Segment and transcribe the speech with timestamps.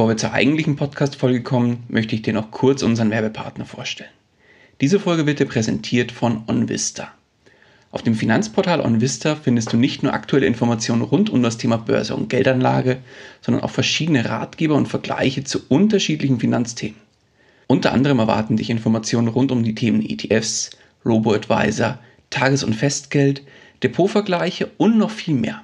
[0.00, 4.08] Bevor wir zur eigentlichen Podcast-Folge kommen, möchte ich dir noch kurz unseren Werbepartner vorstellen.
[4.80, 7.08] Diese Folge wird dir präsentiert von OnVista.
[7.90, 12.16] Auf dem Finanzportal OnVista findest du nicht nur aktuelle Informationen rund um das Thema Börse
[12.16, 13.00] und Geldanlage,
[13.42, 16.96] sondern auch verschiedene Ratgeber und Vergleiche zu unterschiedlichen Finanzthemen.
[17.66, 20.70] Unter anderem erwarten dich Informationen rund um die Themen ETFs,
[21.04, 21.98] Robo-Advisor,
[22.30, 23.42] Tages- und Festgeld,
[23.82, 25.60] Depotvergleiche und noch viel mehr.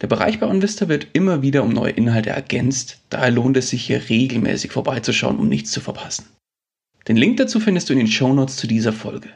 [0.00, 3.84] Der Bereich bei OnVista wird immer wieder um neue Inhalte ergänzt, daher lohnt es sich
[3.84, 6.26] hier regelmäßig vorbeizuschauen, um nichts zu verpassen.
[7.08, 9.28] Den Link dazu findest du in den Shownotes zu dieser Folge.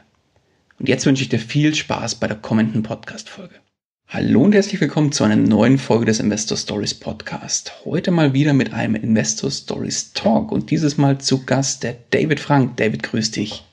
[0.79, 3.55] Und jetzt wünsche ich dir viel Spaß bei der kommenden Podcast-Folge.
[4.07, 7.73] Hallo und herzlich willkommen zu einer neuen Folge des Investor Stories Podcast.
[7.83, 12.39] Heute mal wieder mit einem Investor Stories Talk und dieses Mal zu Gast der David
[12.39, 12.77] Frank.
[12.77, 13.63] David, grüß dich.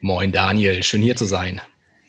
[0.00, 1.60] Moin Daniel, schön hier zu sein.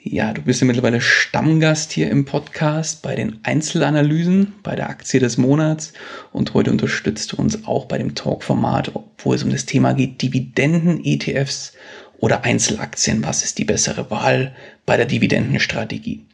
[0.09, 5.19] Ja, du bist ja mittlerweile Stammgast hier im Podcast bei den Einzelanalysen, bei der Aktie
[5.19, 5.91] des Monats
[6.31, 10.21] und heute unterstützt du uns auch bei dem Talk-Format, wo es um das Thema geht,
[10.21, 11.73] Dividenden, ETFs
[12.19, 13.25] oder Einzelaktien.
[13.25, 14.55] Was ist die bessere Wahl
[14.85, 16.25] bei der Dividendenstrategie?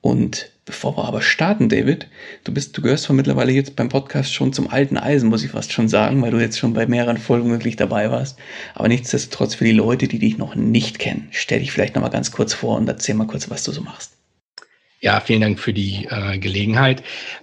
[0.00, 2.08] Und bevor wir aber starten, David,
[2.44, 5.50] du bist, du gehörst von mittlerweile jetzt beim Podcast schon zum alten Eisen, muss ich
[5.50, 8.38] fast schon sagen, weil du jetzt schon bei mehreren Folgen wirklich dabei warst.
[8.74, 12.08] Aber nichtsdestotrotz für die Leute, die dich noch nicht kennen, stell dich vielleicht noch mal
[12.08, 14.12] ganz kurz vor und erzähl mal kurz, was du so machst.
[15.04, 17.02] Ja, vielen Dank für die äh, Gelegenheit.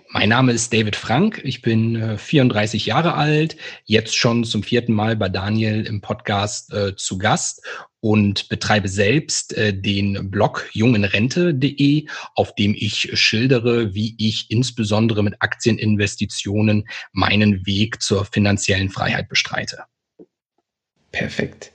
[0.09, 1.42] Mein Name ist David Frank.
[1.44, 6.73] Ich bin äh, 34 Jahre alt, jetzt schon zum vierten Mal bei Daniel im Podcast
[6.73, 7.63] äh, zu Gast
[8.00, 15.36] und betreibe selbst äh, den Blog jungenrente.de, auf dem ich schildere, wie ich insbesondere mit
[15.38, 19.84] Aktieninvestitionen meinen Weg zur finanziellen Freiheit bestreite.
[21.12, 21.74] Perfekt.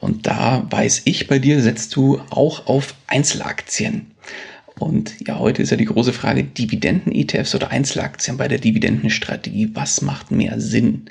[0.00, 4.11] Und da weiß ich, bei dir setzt du auch auf Einzelaktien.
[4.78, 10.02] Und ja, heute ist ja die große Frage, Dividenden-ETFs oder Einzelaktien bei der Dividendenstrategie, was
[10.02, 11.06] macht mehr Sinn?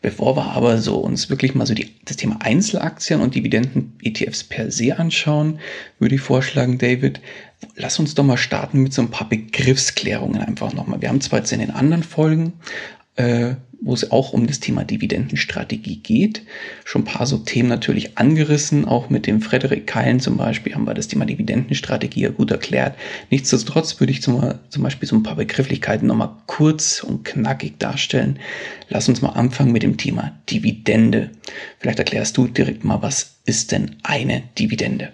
[0.00, 4.70] Bevor wir aber so uns wirklich mal so die, das Thema Einzelaktien und Dividenden-ETFs per
[4.70, 5.58] se anschauen,
[5.98, 7.20] würde ich vorschlagen, David,
[7.74, 11.00] lass uns doch mal starten mit so ein paar Begriffsklärungen einfach nochmal.
[11.00, 12.52] Wir haben zwar jetzt in den anderen Folgen
[13.18, 16.42] äh, wo es auch um das Thema Dividendenstrategie geht.
[16.84, 20.86] Schon ein paar so Themen natürlich angerissen, auch mit dem Frederik Keilen zum Beispiel haben
[20.86, 22.96] wir das Thema Dividendenstrategie ja gut erklärt.
[23.30, 28.38] Nichtsdestotrotz würde ich zum, zum Beispiel so ein paar Begrifflichkeiten nochmal kurz und knackig darstellen.
[28.88, 31.30] Lass uns mal anfangen mit dem Thema Dividende.
[31.78, 35.12] Vielleicht erklärst du direkt mal, was ist denn eine Dividende?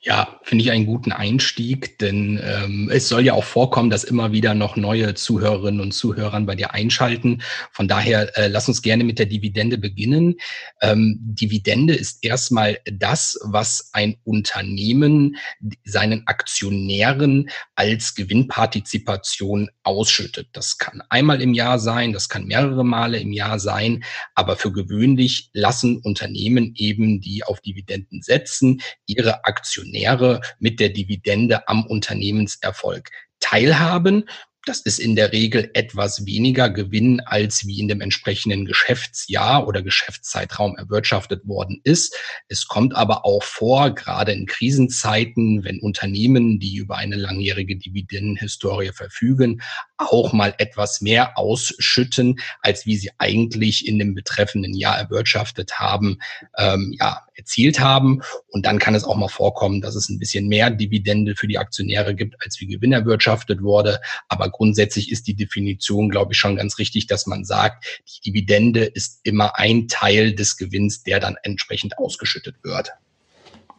[0.00, 4.30] Ja, finde ich einen guten Einstieg, denn ähm, es soll ja auch vorkommen, dass immer
[4.30, 7.42] wieder noch neue Zuhörerinnen und Zuhörer bei dir einschalten.
[7.72, 10.36] Von daher äh, lass uns gerne mit der Dividende beginnen.
[10.80, 15.36] Ähm, Dividende ist erstmal das, was ein Unternehmen
[15.84, 20.50] seinen Aktionären als Gewinnpartizipation ausschüttet.
[20.52, 24.04] Das kann einmal im Jahr sein, das kann mehrere Male im Jahr sein,
[24.36, 30.90] aber für gewöhnlich lassen Unternehmen eben, die auf Dividenden setzen, ihre Aktionäre Aktionäre mit der
[30.90, 33.10] Dividende am Unternehmenserfolg
[33.40, 34.28] teilhaben.
[34.68, 39.80] Das ist in der Regel etwas weniger Gewinn, als wie in dem entsprechenden Geschäftsjahr oder
[39.80, 42.14] Geschäftszeitraum erwirtschaftet worden ist.
[42.48, 48.92] Es kommt aber auch vor, gerade in Krisenzeiten, wenn Unternehmen, die über eine langjährige Dividendenhistorie
[48.92, 49.62] verfügen,
[49.96, 56.18] auch mal etwas mehr ausschütten, als wie sie eigentlich in dem betreffenden Jahr erwirtschaftet haben,
[56.58, 58.20] ähm, ja, erzielt haben.
[58.48, 61.58] Und dann kann es auch mal vorkommen, dass es ein bisschen mehr Dividende für die
[61.58, 64.00] Aktionäre gibt, als wie Gewinn erwirtschaftet wurde.
[64.28, 68.84] Aber grundsätzlich ist die Definition, glaube ich, schon ganz richtig, dass man sagt, die Dividende
[68.84, 72.90] ist immer ein Teil des Gewinns, der dann entsprechend ausgeschüttet wird.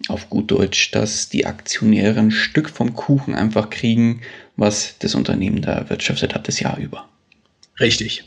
[0.07, 4.21] Auf gut Deutsch, dass die Aktionäre ein Stück vom Kuchen einfach kriegen,
[4.55, 7.09] was das Unternehmen da erwirtschaftet hat das Jahr über.
[7.79, 8.23] Richtig.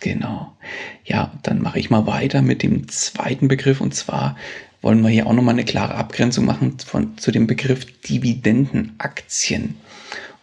[0.00, 0.56] Genau.
[1.04, 4.36] Ja, dann mache ich mal weiter mit dem zweiten Begriff und zwar
[4.80, 9.76] wollen wir hier auch nochmal eine klare Abgrenzung machen von, zu dem Begriff Dividendenaktien.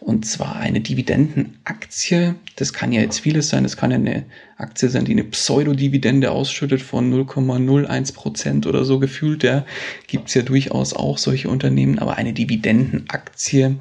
[0.04, 4.26] Und zwar eine Dividendenaktie, das kann ja jetzt vieles sein, das kann ja eine
[4.58, 9.42] Aktie sein, die eine Pseudodividende ausschüttet von 0,01 Prozent oder so gefühlt.
[9.44, 9.64] Ja,
[10.06, 13.76] gibt es ja durchaus auch solche Unternehmen, aber eine Dividendenaktie,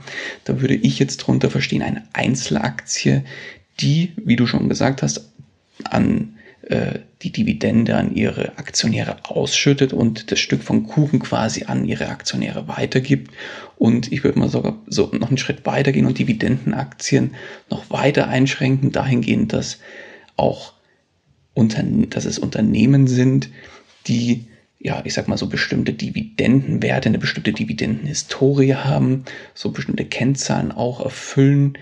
[0.46, 3.26] da würde ich jetzt drunter verstehen, eine Einzelaktie,
[3.82, 5.30] die, wie du schon gesagt hast,
[5.84, 11.86] an äh, die Dividende an ihre Aktionäre ausschüttet und das Stück vom Kuchen quasi an
[11.86, 13.32] ihre Aktionäre weitergibt.
[13.78, 17.36] Und ich würde mal sogar so noch einen Schritt weitergehen und Dividendenaktien
[17.70, 19.80] noch weiter einschränken, dahingehend, dass
[20.36, 20.74] auch
[21.56, 23.50] dass es Unternehmen sind,
[24.08, 24.48] die
[24.80, 29.24] ja, ich sag mal so bestimmte Dividendenwerte, eine bestimmte Dividendenhistorie haben,
[29.54, 31.78] so bestimmte Kennzahlen auch erfüllen,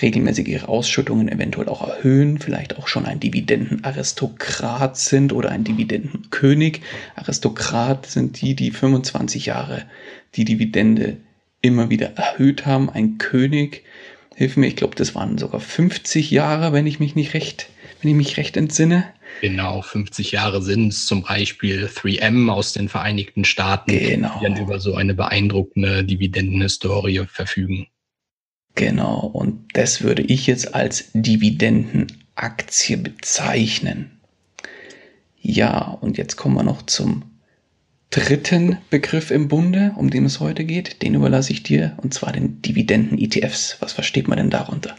[0.00, 6.80] regelmäßig ihre Ausschüttungen eventuell auch erhöhen, vielleicht auch schon ein Dividendenaristokrat sind oder ein Dividendenkönig.
[7.14, 9.84] Aristokrat sind die, die 25 Jahre
[10.34, 11.18] die Dividende
[11.60, 12.88] immer wieder erhöht haben.
[12.88, 13.84] Ein König,
[14.34, 17.68] hilf mir, ich glaube, das waren sogar 50 Jahre, wenn ich mich nicht recht,
[18.00, 19.04] wenn ich mich recht entsinne.
[19.40, 24.38] Genau, 50 Jahre sind es zum Beispiel 3M aus den Vereinigten Staaten, genau.
[24.38, 27.86] die dann über so eine beeindruckende Dividendenhistorie verfügen.
[28.74, 34.18] Genau, und das würde ich jetzt als Dividendenaktie bezeichnen.
[35.40, 37.24] Ja, und jetzt kommen wir noch zum
[38.10, 41.02] dritten Begriff im Bunde, um den es heute geht.
[41.02, 43.76] Den überlasse ich dir, und zwar den Dividenden-ETFs.
[43.80, 44.94] Was versteht man denn darunter?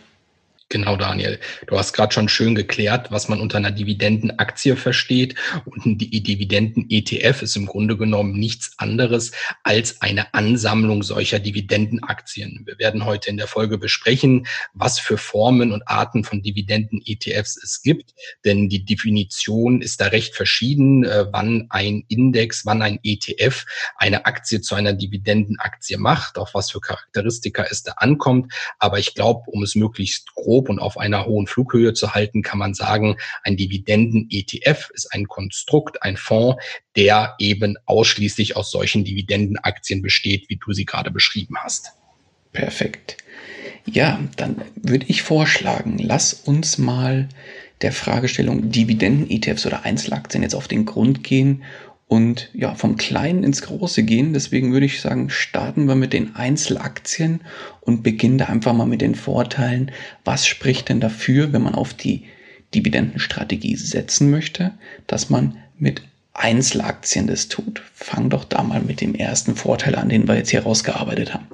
[0.74, 1.40] Genau, Daniel.
[1.68, 5.36] Du hast gerade schon schön geklärt, was man unter einer Dividendenaktie versteht.
[5.66, 12.64] Und ein Dividenden-ETF ist im Grunde genommen nichts anderes als eine Ansammlung solcher Dividendenaktien.
[12.66, 17.84] Wir werden heute in der Folge besprechen, was für Formen und Arten von Dividenden-ETFs es
[17.84, 18.16] gibt.
[18.44, 24.26] Denn die Definition ist da recht verschieden, äh, wann ein Index, wann ein ETF eine
[24.26, 28.52] Aktie zu einer Dividendenaktie macht, auf was für Charakteristika es da ankommt.
[28.80, 32.42] Aber ich glaube, um es möglichst grob grob und auf einer hohen Flughöhe zu halten,
[32.42, 36.62] kann man sagen, ein Dividenden-ETF ist ein Konstrukt, ein Fonds,
[36.96, 41.92] der eben ausschließlich aus solchen Dividendenaktien besteht, wie du sie gerade beschrieben hast.
[42.52, 43.18] Perfekt.
[43.86, 47.28] Ja, dann würde ich vorschlagen, lass uns mal
[47.82, 51.64] der Fragestellung Dividenden-ETFs oder Einzelaktien jetzt auf den Grund gehen
[52.14, 54.34] und ja, vom Kleinen ins Große gehen.
[54.34, 57.42] Deswegen würde ich sagen, starten wir mit den Einzelaktien
[57.82, 59.92] und beginnen da einfach mal mit den Vorteilen.
[60.24, 62.26] Was spricht denn dafür, wenn man auf die
[62.76, 64.74] Dividendenstrategie setzen möchte,
[65.08, 67.82] dass man mit Einzelaktien das tut?
[67.96, 71.48] Fang doch da mal mit dem ersten Vorteil an, den wir jetzt hier rausgearbeitet haben.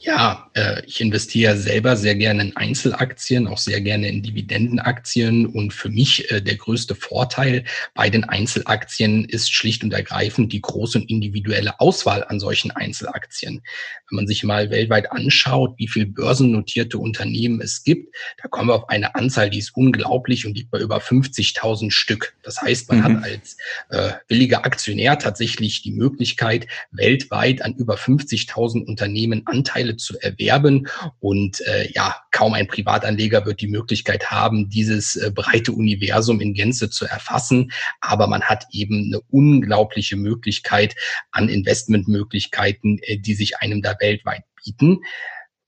[0.00, 5.44] Ja, äh, ich investiere selber sehr gerne in Einzelaktien, auch sehr gerne in Dividendenaktien.
[5.46, 7.64] Und für mich äh, der größte Vorteil
[7.94, 13.62] bei den Einzelaktien ist schlicht und ergreifend die große und individuelle Auswahl an solchen Einzelaktien.
[14.10, 18.74] Wenn man sich mal weltweit anschaut, wie viel börsennotierte Unternehmen es gibt, da kommen wir
[18.74, 22.34] auf eine Anzahl, die ist unglaublich und liegt bei über 50.000 Stück.
[22.42, 23.02] Das heißt, man mhm.
[23.04, 23.56] hat als
[23.90, 30.88] äh, williger Aktionär tatsächlich die Möglichkeit, weltweit an über 50.000 Unternehmen Anteile Anteile zu erwerben.
[31.20, 36.54] Und äh, ja, kaum ein Privatanleger wird die Möglichkeit haben, dieses äh, breite Universum in
[36.54, 37.72] Gänze zu erfassen.
[38.00, 40.94] Aber man hat eben eine unglaubliche Möglichkeit
[41.32, 45.00] an Investmentmöglichkeiten, äh, die sich einem da weltweit bieten.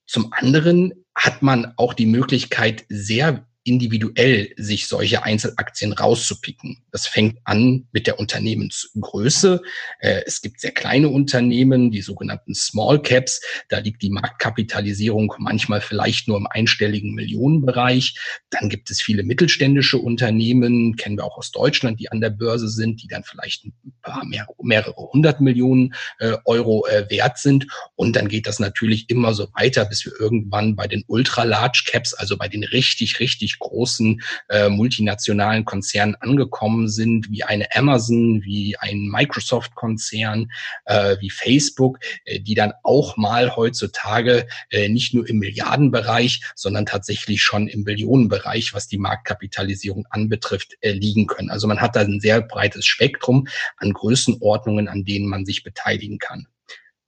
[0.07, 6.83] Zum anderen hat man auch die Möglichkeit, sehr individuell sich solche Einzelaktien rauszupicken.
[6.93, 9.61] Das fängt an mit der Unternehmensgröße.
[10.01, 13.41] Äh, es gibt sehr kleine Unternehmen, die sogenannten Small Caps.
[13.69, 18.17] Da liegt die Marktkapitalisierung manchmal vielleicht nur im einstelligen Millionenbereich.
[18.49, 22.69] Dann gibt es viele mittelständische Unternehmen, kennen wir auch aus Deutschland, die an der Börse
[22.69, 27.67] sind, die dann vielleicht ein paar mehrere, mehrere hundert Millionen äh, Euro äh, wert sind.
[27.95, 31.85] Und dann geht das natürlich immer so weiter, bis wir irgendwann bei den Ultra Large
[31.87, 38.43] Caps, also bei den richtig, richtig großen äh, multinationalen Konzernen angekommen sind, wie eine Amazon,
[38.43, 40.51] wie ein Microsoft-Konzern,
[40.85, 46.87] äh, wie Facebook, äh, die dann auch mal heutzutage äh, nicht nur im Milliardenbereich, sondern
[46.87, 51.51] tatsächlich schon im Billionenbereich, was die Marktkapitalisierung anbetrifft, äh, liegen können.
[51.51, 56.19] Also man hat da ein sehr breites Spektrum an Größenordnungen, an denen man sich beteiligen
[56.19, 56.47] kann.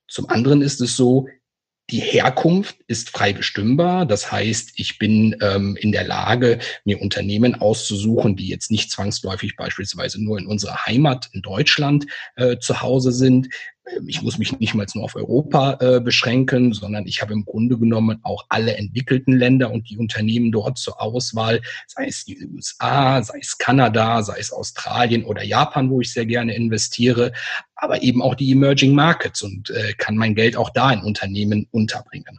[0.08, 1.26] Zum anderen ist es so,
[1.90, 4.06] die Herkunft ist frei bestimmbar.
[4.06, 9.56] Das heißt, ich bin ähm, in der Lage, mir Unternehmen auszusuchen, die jetzt nicht zwangsläufig
[9.56, 13.48] beispielsweise nur in unserer Heimat in Deutschland äh, zu Hause sind,
[14.06, 17.78] ich muss mich nicht mal nur auf Europa äh, beschränken, sondern ich habe im Grunde
[17.78, 23.22] genommen auch alle entwickelten Länder und die Unternehmen dort zur Auswahl, sei es die USA,
[23.22, 27.32] sei es Kanada, sei es Australien oder Japan, wo ich sehr gerne investiere,
[27.74, 31.66] aber eben auch die Emerging Markets und äh, kann mein Geld auch da in Unternehmen
[31.70, 32.38] unterbringen.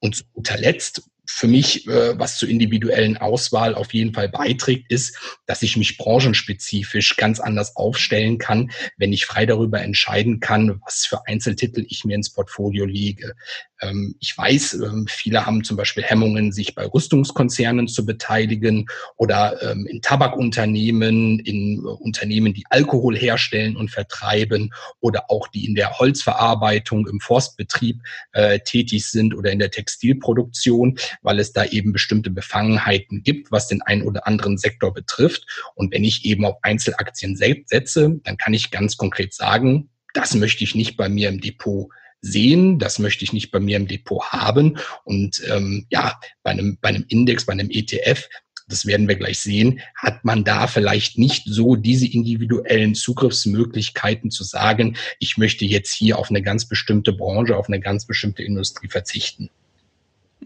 [0.00, 4.90] Und zu guter Letzt für mich, äh, was zur individuellen Auswahl auf jeden Fall beiträgt,
[4.90, 5.16] ist,
[5.46, 11.06] dass ich mich branchenspezifisch ganz anders aufstellen kann, wenn ich frei darüber entscheiden kann, was
[11.06, 13.34] für Einzeltitel ich mir ins Portfolio lege.
[13.80, 19.60] Ähm, ich weiß, ähm, viele haben zum Beispiel Hemmungen, sich bei Rüstungskonzernen zu beteiligen oder
[19.62, 25.74] ähm, in Tabakunternehmen, in äh, Unternehmen, die Alkohol herstellen und vertreiben oder auch die in
[25.74, 28.00] der Holzverarbeitung, im Forstbetrieb
[28.32, 33.68] äh, tätig sind oder in der Textilproduktion, weil es da eben bestimmte Befangenheiten gibt, was
[33.68, 35.46] den einen oder anderen Sektor betrifft.
[35.74, 40.64] Und wenn ich eben auf Einzelaktien setze, dann kann ich ganz konkret sagen, das möchte
[40.64, 41.88] ich nicht bei mir im Depot
[42.20, 42.78] sehen.
[42.78, 44.78] Das möchte ich nicht bei mir im Depot haben.
[45.04, 48.28] Und ähm, ja, bei einem, bei einem Index, bei einem ETF,
[48.68, 54.42] das werden wir gleich sehen, hat man da vielleicht nicht so diese individuellen Zugriffsmöglichkeiten zu
[54.42, 58.88] sagen, ich möchte jetzt hier auf eine ganz bestimmte Branche, auf eine ganz bestimmte Industrie
[58.88, 59.50] verzichten.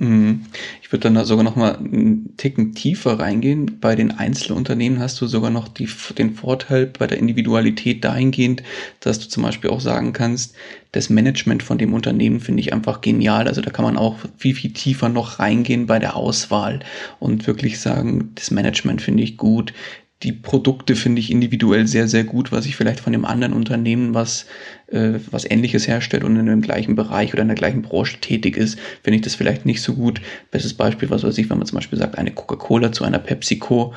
[0.01, 0.47] Mhm.
[0.81, 3.79] Ich würde dann sogar noch mal einen Ticken tiefer reingehen.
[3.81, 8.63] Bei den Einzelunternehmen hast du sogar noch die, den Vorteil bei der Individualität dahingehend,
[9.01, 10.55] dass du zum Beispiel auch sagen kannst,
[10.93, 13.47] das Management von dem Unternehmen finde ich einfach genial.
[13.47, 16.81] Also da kann man auch viel, viel tiefer noch reingehen bei der Auswahl
[17.19, 19.75] und wirklich sagen, das Management finde ich gut
[20.23, 24.13] die Produkte finde ich individuell sehr, sehr gut, was ich vielleicht von dem anderen Unternehmen,
[24.13, 24.45] was,
[24.89, 28.57] äh, was ähnliches herstellt und in dem gleichen Bereich oder in der gleichen Branche tätig
[28.57, 30.21] ist, finde ich das vielleicht nicht so gut.
[30.51, 33.95] Bestes Beispiel, was weiß ich, wenn man zum Beispiel sagt, eine Coca-Cola zu einer PepsiCo,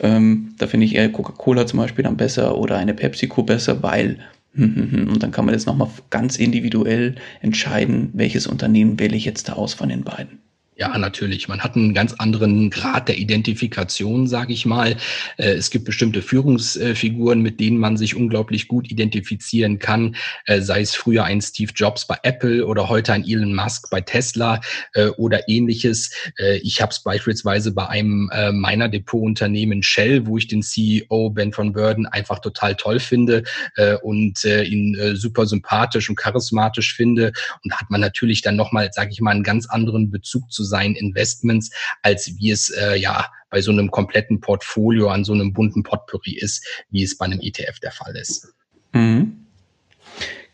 [0.00, 4.18] ähm, da finde ich eher Coca-Cola zum Beispiel dann besser oder eine PepsiCo besser, weil
[4.56, 9.52] und dann kann man jetzt nochmal ganz individuell entscheiden, welches Unternehmen wähle ich jetzt da
[9.52, 10.38] aus von den beiden.
[10.78, 11.48] Ja, natürlich.
[11.48, 14.98] Man hat einen ganz anderen Grad der Identifikation, sage ich mal.
[15.38, 20.82] Äh, es gibt bestimmte Führungsfiguren, mit denen man sich unglaublich gut identifizieren kann, äh, sei
[20.82, 24.60] es früher ein Steve Jobs bei Apple oder heute ein Elon Musk bei Tesla
[24.92, 26.10] äh, oder ähnliches.
[26.62, 31.72] Ich habe es beispielsweise bei einem meiner Depotunternehmen Shell, wo ich den CEO Ben von
[31.72, 33.44] Burden einfach total toll finde
[34.02, 37.32] und ihn super sympathisch und charismatisch finde.
[37.62, 40.64] Und da hat man natürlich dann nochmal, sage ich mal, einen ganz anderen Bezug zu
[40.66, 41.70] seinen Investments,
[42.02, 46.36] als wie es äh, ja bei so einem kompletten Portfolio an so einem bunten Potpourri
[46.36, 48.48] ist, wie es bei einem ETF der Fall ist.
[48.92, 49.46] Mhm.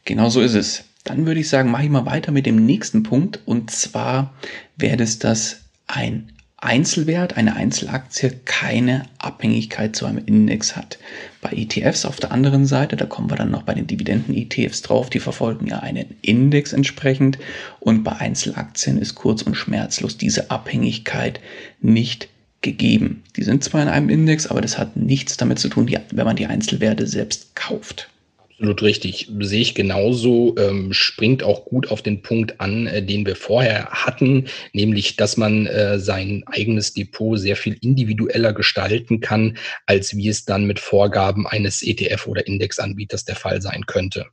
[0.05, 0.85] Genau so ist es.
[1.05, 3.41] Dann würde ich sagen, mache ich mal weiter mit dem nächsten Punkt.
[3.45, 4.35] Und zwar
[4.77, 6.33] wäre es das ein
[6.65, 10.97] Einzelwert, eine Einzelaktie keine Abhängigkeit zu einem Index hat.
[11.41, 15.11] Bei ETFs auf der anderen Seite, da kommen wir dann noch bei den Dividenden-ETFs drauf,
[15.11, 17.39] die verfolgen ja einen Index entsprechend
[17.81, 21.41] und bei Einzelaktien ist kurz und schmerzlos diese Abhängigkeit
[21.81, 22.29] nicht
[22.61, 23.25] gegeben.
[23.35, 26.37] Die sind zwar in einem Index, aber das hat nichts damit zu tun, wenn man
[26.37, 28.12] die Einzelwerte selbst kauft.
[28.53, 29.29] Absolut richtig.
[29.41, 30.55] Sehe ich genauso.
[30.59, 35.37] Ähm, springt auch gut auf den Punkt an, äh, den wir vorher hatten, nämlich, dass
[35.37, 40.79] man äh, sein eigenes Depot sehr viel individueller gestalten kann, als wie es dann mit
[40.81, 44.27] Vorgaben eines ETF oder Indexanbieters der Fall sein könnte.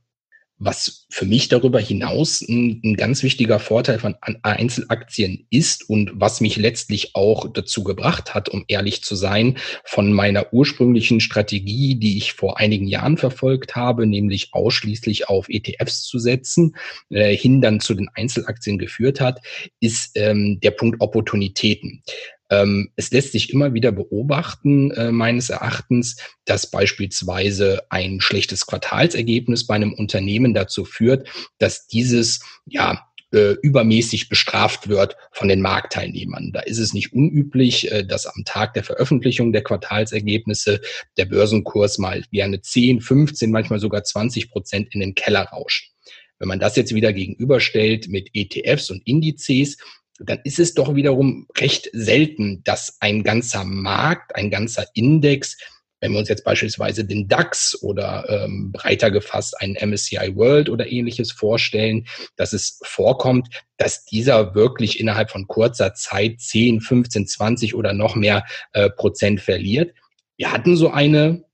[0.62, 6.42] Was für mich darüber hinaus ein, ein, ganz wichtiger Vorteil von Einzelaktien ist und was
[6.42, 12.18] mich letztlich auch dazu gebracht hat, um ehrlich zu sein, von meiner ursprünglichen Strategie, die
[12.18, 16.76] ich vor einigen Jahren verfolgt habe, nämlich ausschließlich auf ETFs zu setzen,
[17.08, 19.40] äh, hin dann zu den Einzelaktien geführt hat,
[19.80, 22.02] ist ähm, der Punkt Opportunitäten.
[22.50, 29.66] Ähm, es lässt sich immer wieder beobachten, äh, meines Erachtens, dass beispielsweise ein schlechtes Quartalsergebnis
[29.66, 31.28] bei einem Unternehmen dazu führt,
[31.58, 36.50] dass dieses, ja, äh, übermäßig bestraft wird von den Marktteilnehmern.
[36.52, 40.80] Da ist es nicht unüblich, äh, dass am Tag der Veröffentlichung der Quartalsergebnisse
[41.16, 45.92] der Börsenkurs mal gerne 10, 15, manchmal sogar 20 Prozent in den Keller rauscht.
[46.40, 49.76] Wenn man das jetzt wieder gegenüberstellt mit ETFs und Indizes,
[50.20, 55.56] dann ist es doch wiederum recht selten, dass ein ganzer Markt, ein ganzer Index,
[56.00, 60.90] wenn wir uns jetzt beispielsweise den DAX oder ähm, breiter gefasst einen MSCI World oder
[60.90, 67.74] ähnliches vorstellen, dass es vorkommt, dass dieser wirklich innerhalb von kurzer Zeit 10, 15, 20
[67.74, 69.94] oder noch mehr äh, Prozent verliert.
[70.36, 71.44] Wir hatten so eine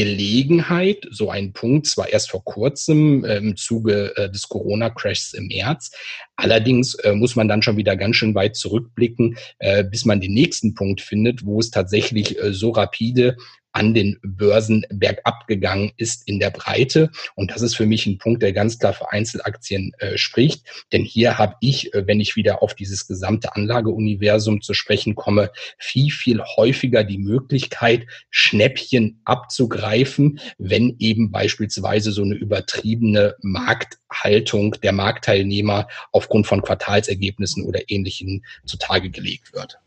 [0.00, 5.48] Gelegenheit, so ein Punkt, zwar erst vor kurzem äh, im Zuge äh, des Corona-Crashs im
[5.48, 5.90] März.
[6.36, 10.32] Allerdings äh, muss man dann schon wieder ganz schön weit zurückblicken, äh, bis man den
[10.32, 13.36] nächsten Punkt findet, wo es tatsächlich äh, so rapide
[13.72, 17.10] an den Börsen bergab gegangen ist in der Breite.
[17.34, 20.64] Und das ist für mich ein Punkt, der ganz klar für Einzelaktien äh, spricht.
[20.92, 25.50] Denn hier habe ich, äh, wenn ich wieder auf dieses gesamte Anlageuniversum zu sprechen komme,
[25.78, 34.92] viel, viel häufiger die Möglichkeit, Schnäppchen abzugreifen, wenn eben beispielsweise so eine übertriebene Markthaltung der
[34.92, 39.78] Marktteilnehmer aufgrund von Quartalsergebnissen oder ähnlichen zutage gelegt wird.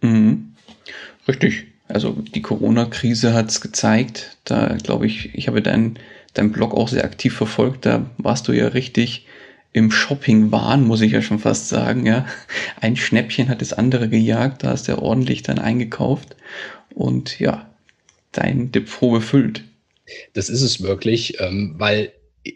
[0.00, 0.54] Mhm.
[1.28, 1.66] Richtig.
[1.92, 4.38] Also die Corona-Krise hat es gezeigt.
[4.44, 5.98] Da glaube ich, ich habe deinen
[6.34, 7.86] dein Blog auch sehr aktiv verfolgt.
[7.86, 9.26] Da warst du ja richtig
[9.72, 12.06] im Shopping-Wahn, muss ich ja schon fast sagen.
[12.06, 12.26] Ja,
[12.80, 14.64] ein Schnäppchen hat das andere gejagt.
[14.64, 16.36] Da hast du ja ordentlich dann eingekauft
[16.94, 17.70] und ja,
[18.32, 19.64] dein Depot befüllt.
[20.34, 22.12] Das ist es wirklich, ähm, weil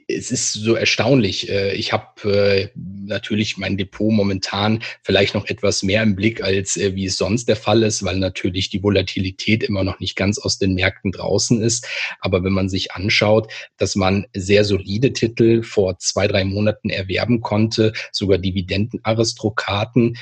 [0.09, 1.49] es ist so erstaunlich.
[1.49, 6.77] Äh, ich habe äh, natürlich mein Depot momentan vielleicht noch etwas mehr im Blick, als
[6.77, 10.39] äh, wie es sonst der Fall ist, weil natürlich die Volatilität immer noch nicht ganz
[10.39, 11.87] aus den Märkten draußen ist.
[12.21, 17.41] Aber wenn man sich anschaut, dass man sehr solide Titel vor zwei, drei Monaten erwerben
[17.41, 20.17] konnte, sogar Dividendenaristokraten,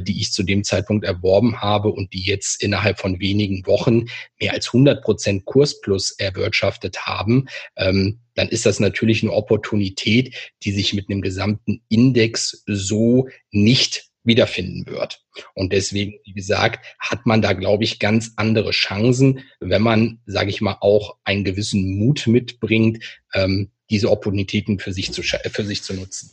[0.00, 4.06] die ich zu dem Zeitpunkt erworben habe und die jetzt innerhalb von wenigen Wochen
[4.40, 7.46] mehr als 100 Prozent Kursplus erwirtschaftet haben,
[7.76, 14.06] ähm, dann ist das natürlich eine Opportunität, die sich mit einem gesamten Index so nicht
[14.24, 15.22] wiederfinden wird.
[15.52, 20.48] Und deswegen, wie gesagt, hat man da, glaube ich, ganz andere Chancen, wenn man, sage
[20.48, 23.04] ich mal, auch einen gewissen Mut mitbringt,
[23.34, 26.30] ähm, diese Opportunitäten für sich zu, für sich zu nutzen.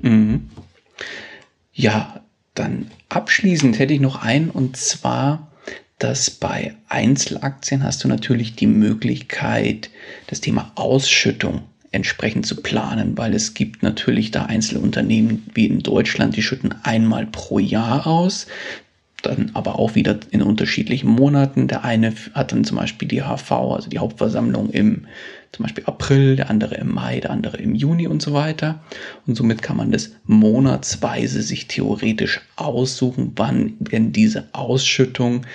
[0.00, 0.50] Mhm.
[1.72, 5.47] Ja, dann abschließend hätte ich noch einen, und zwar
[5.98, 9.90] dass bei Einzelaktien hast du natürlich die Möglichkeit,
[10.28, 16.36] das Thema Ausschüttung entsprechend zu planen, weil es gibt natürlich da Einzelunternehmen wie in Deutschland,
[16.36, 18.46] die schütten einmal pro Jahr aus,
[19.22, 21.66] dann aber auch wieder in unterschiedlichen Monaten.
[21.66, 25.06] Der eine hat dann zum Beispiel die HV, also die Hauptversammlung im
[25.50, 28.80] zum Beispiel April, der andere im Mai, der andere im Juni und so weiter.
[29.26, 35.46] Und somit kann man das monatsweise sich theoretisch aussuchen, wann denn diese Ausschüttung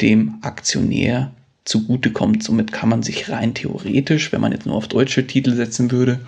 [0.00, 1.32] dem Aktionär
[1.64, 2.42] zugutekommt.
[2.42, 6.20] Somit kann man sich rein theoretisch, wenn man jetzt nur auf deutsche Titel setzen würde,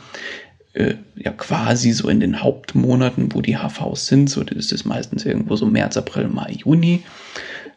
[0.75, 5.25] äh, ja quasi so in den Hauptmonaten, wo die HVs sind, so das ist meistens
[5.25, 7.03] irgendwo so März, April, Mai, Juni,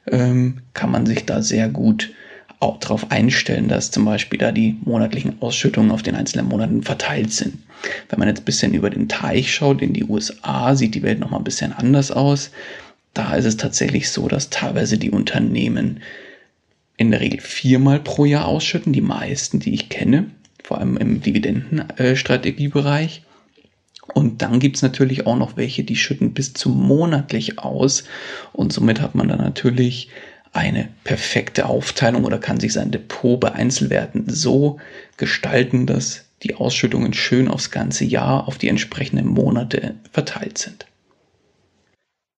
[0.08, 2.12] ähm, kann man sich da sehr gut
[2.60, 7.32] auch darauf einstellen, dass zum Beispiel da die monatlichen Ausschüttungen auf den einzelnen Monaten verteilt
[7.32, 7.58] sind.
[8.10, 11.20] Wenn man jetzt ein bisschen über den Teich schaut, in die USA, sieht die Welt
[11.20, 12.52] nochmal ein bisschen anders aus
[13.14, 16.02] da ist es tatsächlich so, dass teilweise die Unternehmen
[16.98, 20.30] in der Regel viermal pro Jahr ausschütten, die meisten, die ich kenne,
[20.64, 23.24] vor allem im Dividendenstrategiebereich.
[24.14, 28.04] Und dann gibt's natürlich auch noch welche, die schütten bis zu monatlich aus.
[28.54, 30.10] Und somit hat man dann natürlich
[30.54, 34.80] eine perfekte Aufteilung oder kann sich sein Depot bei Einzelwerten so
[35.18, 40.88] gestalten, dass die Ausschüttungen schön aufs ganze Jahr auf die entsprechenden Monate verteilt sind.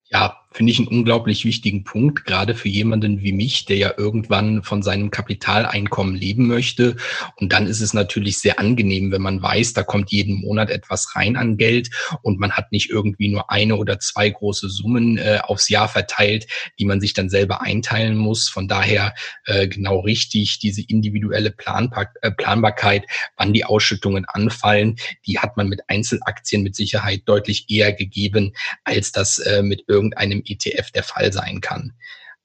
[0.10, 4.64] Ja, finde ich einen unglaublich wichtigen Punkt, gerade für jemanden wie mich, der ja irgendwann
[4.64, 6.96] von seinem Kapitaleinkommen leben möchte.
[7.38, 11.16] Und dann ist es natürlich sehr angenehm, wenn man weiß, da kommt jeden Monat etwas
[11.16, 11.90] rein an Geld
[12.22, 16.48] und man hat nicht irgendwie nur eine oder zwei große Summen äh, aufs Jahr verteilt,
[16.80, 18.48] die man sich dann selber einteilen muss.
[18.48, 19.14] Von daher
[19.46, 23.06] äh, genau richtig, diese individuelle Planbar äh, Planbarkeit,
[23.38, 29.12] wann die Ausschüttungen anfallen, die hat man mit Einzelaktien mit Sicherheit deutlich eher gegeben, als
[29.12, 31.94] das äh, mit irgendeinem ETF der Fall sein kann.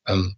[0.06, 0.36] Ähm,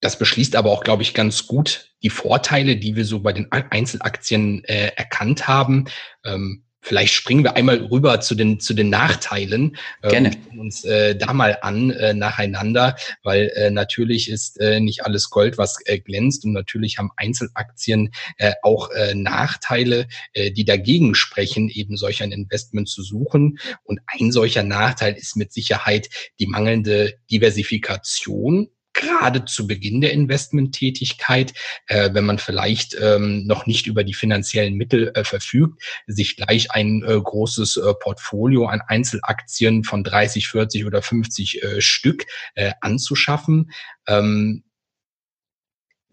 [0.00, 3.50] das beschließt aber auch, glaube ich, ganz gut die Vorteile, die wir so bei den
[3.52, 5.86] Einzelaktien äh, erkannt haben.
[6.24, 10.32] Ähm, Vielleicht springen wir einmal rüber zu den zu den Nachteilen äh, Gerne.
[10.50, 15.30] und uns äh, da mal an äh, nacheinander, weil äh, natürlich ist äh, nicht alles
[15.30, 21.14] Gold, was äh, glänzt und natürlich haben Einzelaktien äh, auch äh, Nachteile, äh, die dagegen
[21.14, 23.60] sprechen, eben solch ein Investment zu suchen.
[23.84, 26.08] Und ein solcher Nachteil ist mit Sicherheit
[26.40, 31.54] die mangelnde Diversifikation gerade zu Beginn der Investmenttätigkeit,
[31.86, 36.70] äh, wenn man vielleicht ähm, noch nicht über die finanziellen Mittel äh, verfügt, sich gleich
[36.70, 42.72] ein äh, großes äh, Portfolio an Einzelaktien von 30, 40 oder 50 äh, Stück äh,
[42.80, 43.70] anzuschaffen.
[44.06, 44.64] Ähm,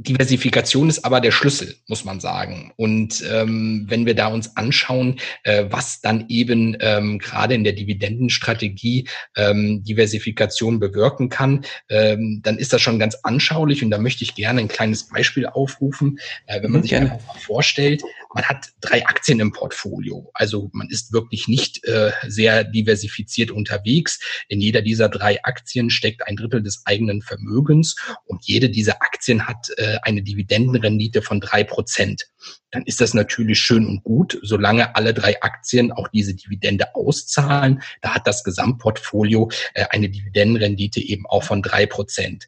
[0.02, 2.72] Diversifikation ist aber der Schlüssel, muss man sagen.
[2.78, 7.74] Und ähm, wenn wir da uns anschauen, äh, was dann eben ähm, gerade in der
[7.74, 13.84] Dividendenstrategie ähm, Diversifikation bewirken kann, ähm, dann ist das schon ganz anschaulich.
[13.84, 16.18] Und da möchte ich gerne ein kleines Beispiel aufrufen.
[16.46, 17.12] Äh, wenn man mhm, sich gerne.
[17.12, 18.02] einfach vorstellt,
[18.34, 20.30] man hat drei Aktien im Portfolio.
[20.34, 24.20] Also man ist wirklich nicht äh, sehr diversifiziert unterwegs.
[24.48, 29.48] In jeder dieser drei Aktien steckt ein Drittel des eigenen Vermögens und jede dieser Aktien
[29.48, 32.28] hat äh, eine Dividendenrendite von drei Prozent.
[32.72, 37.82] Dann ist das natürlich schön und gut, solange alle drei Aktien auch diese Dividende auszahlen.
[38.02, 42.48] Da hat das Gesamtportfolio äh, eine Dividendenrendite eben auch von drei Prozent.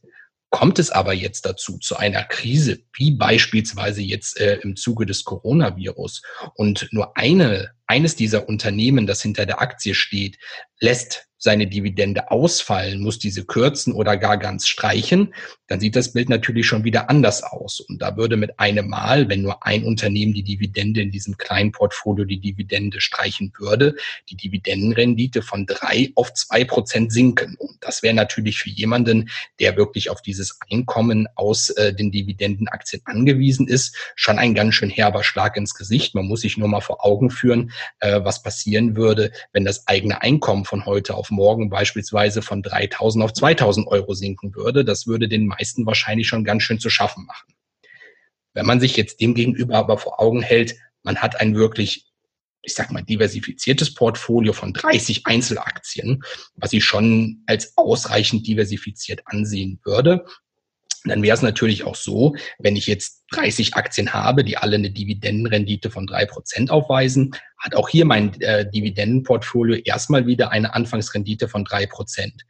[0.52, 5.24] Kommt es aber jetzt dazu, zu einer Krise, wie beispielsweise jetzt äh, im Zuge des
[5.24, 6.22] Coronavirus,
[6.56, 10.38] und nur eine, eines dieser Unternehmen, das hinter der Aktie steht,
[10.80, 15.34] lässt seine Dividende ausfallen, muss diese kürzen oder gar ganz streichen,
[15.66, 17.80] dann sieht das Bild natürlich schon wieder anders aus.
[17.80, 21.72] Und da würde mit einem Mal, wenn nur ein Unternehmen die Dividende in diesem kleinen
[21.72, 23.96] Portfolio die Dividende streichen würde,
[24.30, 27.56] die Dividendenrendite von drei auf zwei Prozent sinken.
[27.58, 33.02] Und das wäre natürlich für jemanden, der wirklich auf dieses Einkommen aus äh, den Dividendenaktien
[33.06, 36.14] angewiesen ist, schon ein ganz schön herber Schlag ins Gesicht.
[36.14, 40.22] Man muss sich nur mal vor Augen führen, äh, was passieren würde, wenn das eigene
[40.22, 44.86] Einkommen von heute auf morgen beispielsweise von 3000 auf 2000 Euro sinken würde.
[44.86, 47.54] Das würde den meisten wahrscheinlich schon ganz schön zu schaffen machen.
[48.54, 52.08] Wenn man sich jetzt dem gegenüber aber vor Augen hält, man hat ein wirklich
[52.64, 56.22] ich sag mal, diversifiziertes Portfolio von 30 Einzelaktien,
[56.54, 60.26] was ich schon als ausreichend diversifiziert ansehen würde
[61.04, 64.92] dann wäre es natürlich auch so, wenn ich jetzt 30 Aktien habe, die alle eine
[64.92, 71.48] Dividendenrendite von drei Prozent aufweisen, hat auch hier mein äh, Dividendenportfolio erstmal wieder eine Anfangsrendite
[71.48, 72.46] von drei Prozent.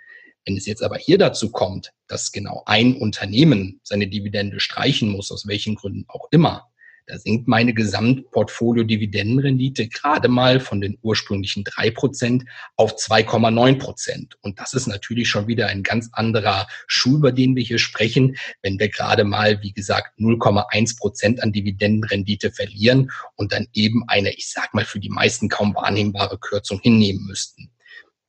[0.46, 5.32] Wenn es jetzt aber hier dazu kommt, dass genau ein Unternehmen seine Dividende streichen muss,
[5.32, 6.70] aus welchen Gründen auch immer,
[7.08, 12.44] da sinkt meine Gesamtportfolio-Dividendenrendite gerade mal von den ursprünglichen drei Prozent
[12.76, 14.38] auf 2,9 Prozent.
[14.42, 18.36] Und das ist natürlich schon wieder ein ganz anderer Schuh, über den wir hier sprechen,
[18.62, 24.34] wenn wir gerade mal, wie gesagt, 0,1 Prozent an Dividendenrendite verlieren und dann eben eine,
[24.34, 27.72] ich sag mal, für die meisten kaum wahrnehmbare Kürzung hinnehmen müssten.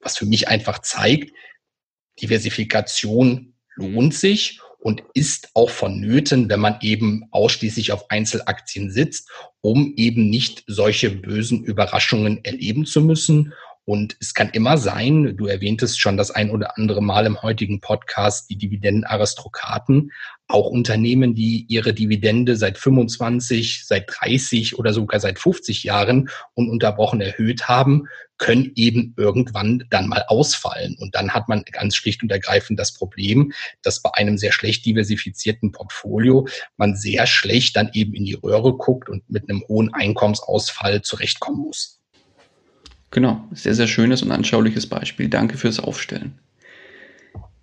[0.00, 1.32] Was für mich einfach zeigt,
[2.20, 9.94] Diversifikation lohnt sich und ist auch vonnöten, wenn man eben ausschließlich auf Einzelaktien sitzt, um
[9.96, 13.52] eben nicht solche bösen Überraschungen erleben zu müssen.
[13.84, 17.80] Und es kann immer sein, du erwähntest schon das ein oder andere Mal im heutigen
[17.80, 20.12] Podcast, die Dividendenaristokraten,
[20.46, 27.20] auch Unternehmen, die ihre Dividende seit 25, seit 30 oder sogar seit 50 Jahren ununterbrochen
[27.20, 28.06] erhöht haben,
[28.38, 30.96] können eben irgendwann dann mal ausfallen.
[31.00, 34.84] Und dann hat man ganz schlicht und ergreifend das Problem, dass bei einem sehr schlecht
[34.84, 39.92] diversifizierten Portfolio man sehr schlecht dann eben in die Röhre guckt und mit einem hohen
[39.92, 42.01] Einkommensausfall zurechtkommen muss.
[43.12, 45.28] Genau, sehr, sehr schönes und anschauliches Beispiel.
[45.28, 46.32] Danke fürs Aufstellen.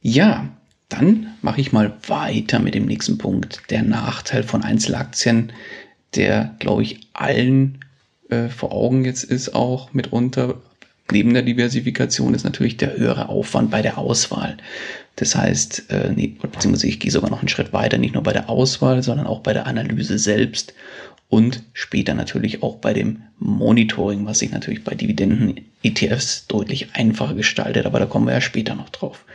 [0.02, 0.48] Ja,
[0.90, 3.64] dann mache ich mal weiter mit dem nächsten Punkt.
[3.72, 5.52] Der Nachteil von Einzelaktien,
[6.16, 7.80] der, glaube ich, allen
[8.30, 10.62] äh, vor Augen jetzt ist, auch mitunter
[11.12, 14.58] neben der Diversifikation ist natürlich der höhere Aufwand bei der Auswahl.
[15.16, 18.34] Das heißt, äh, nee, beziehungsweise ich gehe sogar noch einen Schritt weiter, nicht nur bei
[18.34, 20.76] der Auswahl, sondern auch bei der Analyse selbst
[21.30, 27.86] und später natürlich auch bei dem Monitoring, was sich natürlich bei Dividenden-ETFs deutlich einfacher gestaltet,
[27.86, 29.26] aber da kommen wir ja später noch drauf.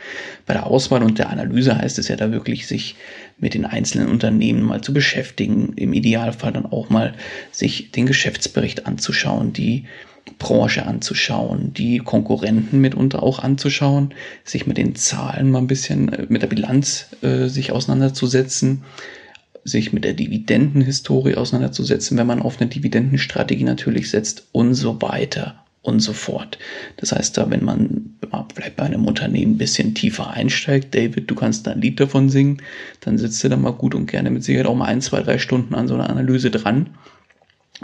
[0.45, 2.95] Bei der Auswahl und der Analyse heißt es ja da wirklich, sich
[3.39, 7.13] mit den einzelnen Unternehmen mal zu beschäftigen, im Idealfall dann auch mal
[7.51, 9.85] sich den Geschäftsbericht anzuschauen, die
[10.37, 16.25] Branche anzuschauen, die Konkurrenten mitunter auch anzuschauen, sich mit den Zahlen mal ein bisschen, äh,
[16.27, 18.83] mit der Bilanz äh, sich auseinanderzusetzen,
[19.65, 25.65] sich mit der Dividendenhistorie auseinanderzusetzen, wenn man auf eine Dividendenstrategie natürlich setzt und so weiter
[25.81, 26.57] und so fort.
[26.97, 28.11] Das heißt, da, wenn man
[28.53, 32.61] vielleicht bei einem Unternehmen ein bisschen tiefer einsteigt, David, du kannst ein Lied davon singen,
[33.01, 35.39] dann sitzt du da mal gut und gerne mit Sicherheit auch mal ein, zwei, drei
[35.39, 36.91] Stunden an so einer Analyse dran.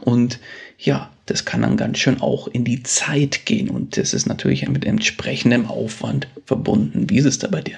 [0.02, 0.40] Und
[0.78, 4.68] ja, das kann dann ganz schön auch in die Zeit gehen und das ist natürlich
[4.68, 7.10] mit entsprechendem Aufwand verbunden.
[7.10, 7.78] Wie ist es da bei dir?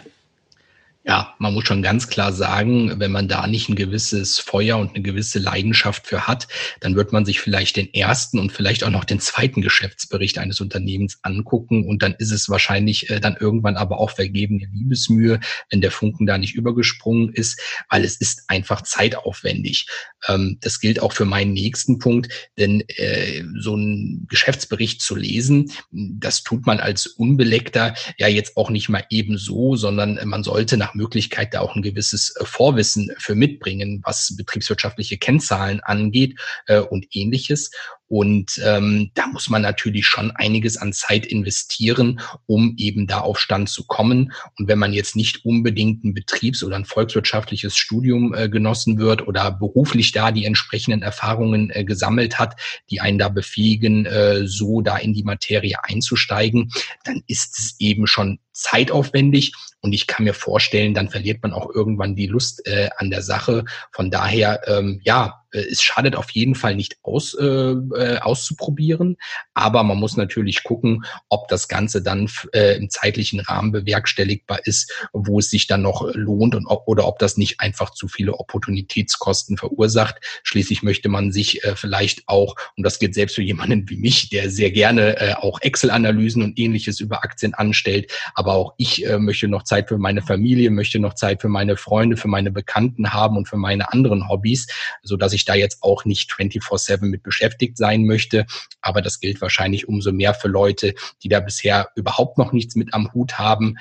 [1.05, 4.91] Ja, man muss schon ganz klar sagen, wenn man da nicht ein gewisses Feuer und
[4.91, 6.47] eine gewisse Leidenschaft für hat,
[6.79, 10.61] dann wird man sich vielleicht den ersten und vielleicht auch noch den zweiten Geschäftsbericht eines
[10.61, 15.81] Unternehmens angucken und dann ist es wahrscheinlich äh, dann irgendwann aber auch vergebene Liebesmühe, wenn
[15.81, 19.87] der Funken da nicht übergesprungen ist, weil es ist einfach zeitaufwendig.
[20.29, 25.69] Ähm, das gilt auch für meinen nächsten Punkt, denn äh, so einen Geschäftsbericht zu lesen,
[25.91, 30.77] das tut man als Unbeleckter ja jetzt auch nicht mal eben so, sondern man sollte
[30.77, 36.79] nach Möglichkeit da auch ein gewisses äh, Vorwissen für mitbringen, was betriebswirtschaftliche Kennzahlen angeht äh,
[36.79, 37.71] und ähnliches.
[38.13, 43.39] Und ähm, da muss man natürlich schon einiges an Zeit investieren, um eben da auf
[43.39, 44.31] Stand zu kommen.
[44.59, 49.27] Und wenn man jetzt nicht unbedingt ein Betriebs- oder ein volkswirtschaftliches Studium äh, genossen wird
[49.27, 52.55] oder beruflich da die entsprechenden Erfahrungen äh, gesammelt hat,
[52.91, 56.71] die einen da befähigen, äh, so da in die Materie einzusteigen,
[57.05, 61.73] dann ist es eben schon zeitaufwendig und ich kann mir vorstellen, dann verliert man auch
[61.73, 63.65] irgendwann die Lust äh, an der Sache.
[63.91, 69.17] Von daher, ähm, ja, es schadet auf jeden Fall nicht aus, äh, äh, auszuprobieren,
[69.53, 74.91] aber man muss natürlich gucken, ob das Ganze dann äh, im zeitlichen Rahmen bewerkstelligbar ist,
[75.13, 78.33] wo es sich dann noch lohnt und ob, oder ob das nicht einfach zu viele
[78.33, 80.15] Opportunitätskosten verursacht.
[80.43, 84.29] Schließlich möchte man sich äh, vielleicht auch, und das gilt selbst für jemanden wie mich,
[84.29, 89.19] der sehr gerne äh, auch Excel-Analysen und ähnliches über Aktien anstellt, aber auch ich äh,
[89.19, 93.13] möchte noch Zeit für meine Familie, möchte noch Zeit für meine Freunde, für meine Bekannten
[93.13, 94.67] haben und für meine anderen Hobbys,
[95.03, 98.45] so dass ich ich da jetzt auch nicht 24-7 mit beschäftigt sein möchte.
[98.81, 102.93] Aber das gilt wahrscheinlich umso mehr für Leute, die da bisher überhaupt noch nichts mit
[102.93, 103.75] am Hut haben.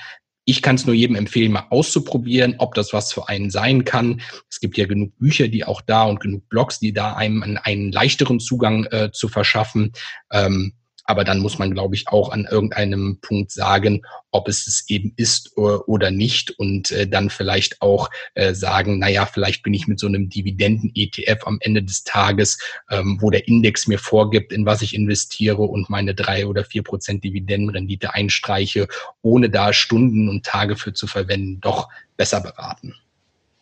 [0.45, 4.21] Ich kann es nur jedem empfehlen, mal auszuprobieren, ob das was für einen sein kann.
[4.51, 7.93] Es gibt ja genug Bücher, die auch da und genug Blogs, die da einem einen,
[7.93, 9.93] leichteren Zugang äh, zu verschaffen.
[10.33, 10.73] Ähm,
[11.05, 15.13] aber dann muss man, glaube ich, auch an irgendeinem Punkt sagen, ob es es eben
[15.17, 19.99] ist oder nicht und äh, dann vielleicht auch äh, sagen, naja, vielleicht bin ich mit
[19.99, 22.59] so einem Dividenden-ETF am Ende des Tages,
[22.91, 26.83] ähm, wo der Index mir vorgibt, in was ich investiere und meine drei oder vier
[26.83, 28.89] Prozent Dividendenrendite einstreiche,
[29.23, 32.95] ohne da Stunden und Tage für zu verwenden, doch besser beraten.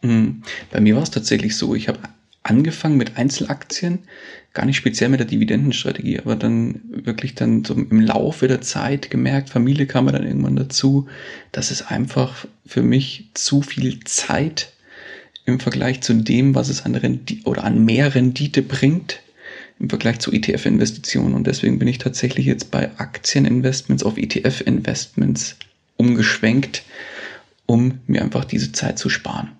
[0.02, 0.42] Hm.
[0.70, 1.98] Bei mir war es tatsächlich so, ich habe
[2.42, 4.00] angefangen mit Einzelaktien,
[4.52, 9.10] gar nicht speziell mit der Dividendenstrategie, aber dann wirklich dann so im Laufe der Zeit
[9.10, 11.08] gemerkt, Familie kam mir dann irgendwann dazu,
[11.52, 14.72] dass es einfach für mich zu viel Zeit
[15.44, 19.20] im Vergleich zu dem, was es an Rendite oder an mehr Rendite bringt,
[19.78, 21.34] im Vergleich zu ETF-Investitionen.
[21.34, 25.56] Und deswegen bin ich tatsächlich jetzt bei Aktieninvestments auf ETF-Investments
[25.96, 26.82] umgeschwenkt,
[27.66, 29.52] um mir einfach diese Zeit zu sparen.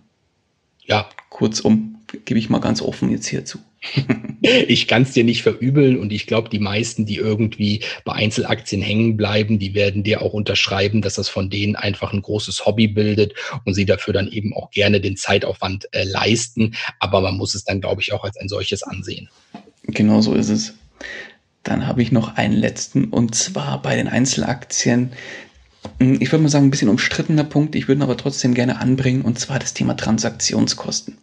[0.85, 1.09] Ja.
[1.31, 1.90] Kurzum,
[2.25, 3.59] gebe ich mal ganz offen jetzt hierzu.
[4.43, 8.83] ich kann es dir nicht verübeln und ich glaube, die meisten, die irgendwie bei Einzelaktien
[8.83, 12.89] hängen bleiben, die werden dir auch unterschreiben, dass das von denen einfach ein großes Hobby
[12.89, 16.75] bildet und sie dafür dann eben auch gerne den Zeitaufwand äh, leisten.
[16.99, 19.29] Aber man muss es dann, glaube ich, auch als ein solches ansehen.
[19.85, 20.75] Genau so ist es.
[21.63, 25.13] Dann habe ich noch einen letzten und zwar bei den Einzelaktien.
[25.99, 27.75] Hm, ich würde mal sagen, ein bisschen umstrittener Punkt.
[27.75, 31.19] Ich würde ihn aber trotzdem gerne anbringen und zwar das Thema Transaktionskosten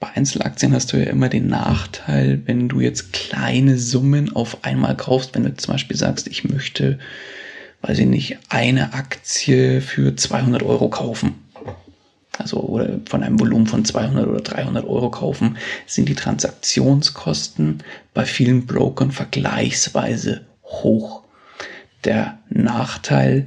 [0.00, 4.96] bei Einzelaktien hast du ja immer den Nachteil, wenn du jetzt kleine Summen auf einmal
[4.96, 6.98] kaufst, wenn du zum Beispiel sagst, ich möchte,
[7.82, 11.34] weiß ich nicht, eine Aktie für 200 Euro kaufen.
[12.38, 17.82] Also oder von einem Volumen von 200 oder 300 Euro kaufen, sind die Transaktionskosten
[18.14, 21.24] bei vielen Brokern vergleichsweise hoch.
[22.04, 23.44] Der Nachteil,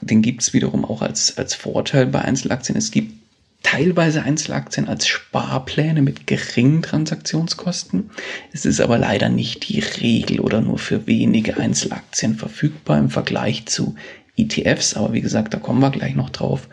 [0.00, 2.78] den gibt es wiederum auch als, als Vorteil bei Einzelaktien.
[2.78, 3.21] Es gibt
[3.62, 8.10] teilweise Einzelaktien als Sparpläne mit geringen Transaktionskosten.
[8.52, 13.66] Es ist aber leider nicht die Regel oder nur für wenige Einzelaktien verfügbar im Vergleich
[13.66, 13.94] zu
[14.36, 14.94] ETFs.
[14.94, 16.68] Aber wie gesagt, da kommen wir gleich noch drauf.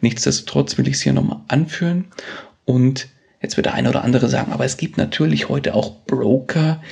[0.00, 2.06] Nichtsdestotrotz will ich es hier nochmal anführen.
[2.64, 3.08] Und
[3.42, 6.82] jetzt wird der eine oder andere sagen, aber es gibt natürlich heute auch Broker,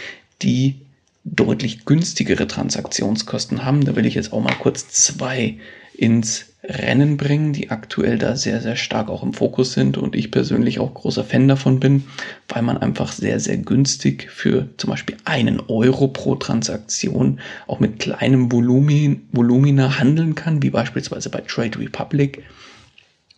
[0.42, 0.80] die
[1.24, 3.84] deutlich günstigere Transaktionskosten haben.
[3.84, 5.58] Da will ich jetzt auch mal kurz zwei
[5.94, 10.32] ins Rennen bringen, die aktuell da sehr, sehr stark auch im Fokus sind und ich
[10.32, 12.04] persönlich auch großer Fan davon bin,
[12.48, 18.00] weil man einfach sehr, sehr günstig für zum Beispiel einen Euro pro Transaktion auch mit
[18.00, 22.42] kleinem Volumin, Volumina handeln kann, wie beispielsweise bei Trade Republic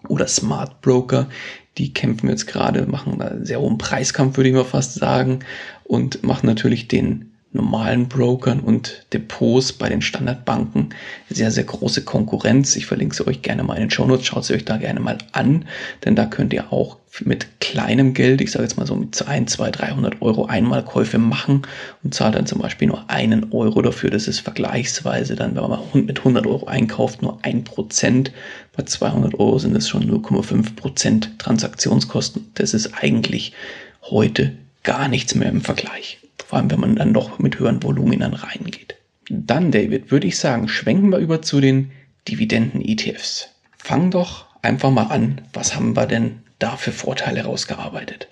[0.09, 1.29] oder Smart Broker.
[1.77, 5.41] Die kämpfen jetzt gerade, machen einen sehr hohen Preiskampf, würde ich mal fast sagen,
[5.85, 10.91] und machen natürlich den normalen Brokern und Depots bei den Standardbanken
[11.29, 12.77] sehr, sehr große Konkurrenz.
[12.77, 14.27] Ich verlinke sie euch gerne mal in den Show Notes.
[14.27, 15.65] Schaut sie euch da gerne mal an,
[16.05, 19.51] denn da könnt ihr auch mit kleinem Geld, ich sage jetzt mal so mit 1,
[19.51, 21.63] 2, 300 Euro Einmalkäufe machen
[22.05, 24.11] und zahlt dann zum Beispiel nur einen Euro dafür.
[24.11, 28.31] Das ist vergleichsweise dann, wenn man mit 100 Euro einkauft, nur ein Prozent.
[28.77, 32.53] Bei 200 Euro sind es schon 0,5 Prozent Transaktionskosten.
[32.55, 33.55] Das ist eigentlich
[34.03, 34.53] heute
[34.85, 36.19] gar nichts mehr im Vergleich.
[36.51, 38.97] Vor allem, wenn man dann doch mit höheren Voluminern reingeht.
[39.29, 41.93] Dann, David, würde ich sagen, schwenken wir über zu den
[42.27, 43.51] Dividenden-ETFs.
[43.79, 45.43] Fang doch einfach mal an.
[45.53, 48.27] Was haben wir denn da für Vorteile rausgearbeitet?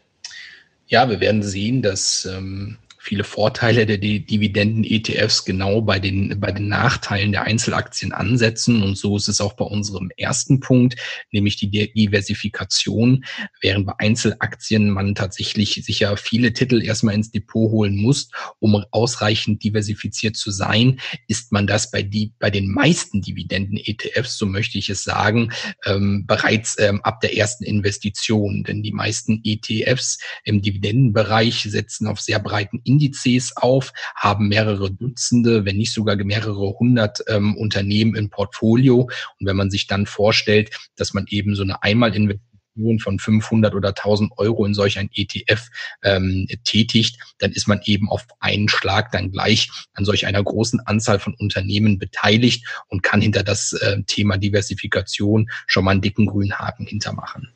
[0.88, 6.68] Ja, wir werden sehen, dass ähm, viele Vorteile der Dividenden-ETFs genau bei den, bei den
[6.68, 8.82] Nachteilen der Einzelaktien ansetzen.
[8.82, 10.96] Und so ist es auch bei unserem ersten Punkt,
[11.32, 13.24] nämlich die Diversifikation.
[13.62, 19.64] Während bei Einzelaktien man tatsächlich sicher viele Titel erstmal ins Depot holen muss, um ausreichend
[19.64, 24.90] diversifiziert zu sein, ist man das bei, die, bei den meisten Dividenden-ETFs, so möchte ich
[24.90, 25.50] es sagen,
[25.86, 28.64] ähm, bereits ähm, ab der ersten Investition.
[28.64, 35.64] Denn die meisten ETFs im Dividendenbereich setzen auf sehr breiten Indizes auf, haben mehrere Dutzende,
[35.64, 39.08] wenn nicht sogar mehrere hundert ähm, Unternehmen im Portfolio.
[39.38, 43.88] Und wenn man sich dann vorstellt, dass man eben so eine Einmalinvestition von 500 oder
[43.88, 45.68] 1000 Euro in solch ein ETF
[46.02, 50.80] ähm, tätigt, dann ist man eben auf einen Schlag dann gleich an solch einer großen
[50.80, 56.26] Anzahl von Unternehmen beteiligt und kann hinter das äh, Thema Diversifikation schon mal einen dicken
[56.26, 57.48] grünen Haken hintermachen.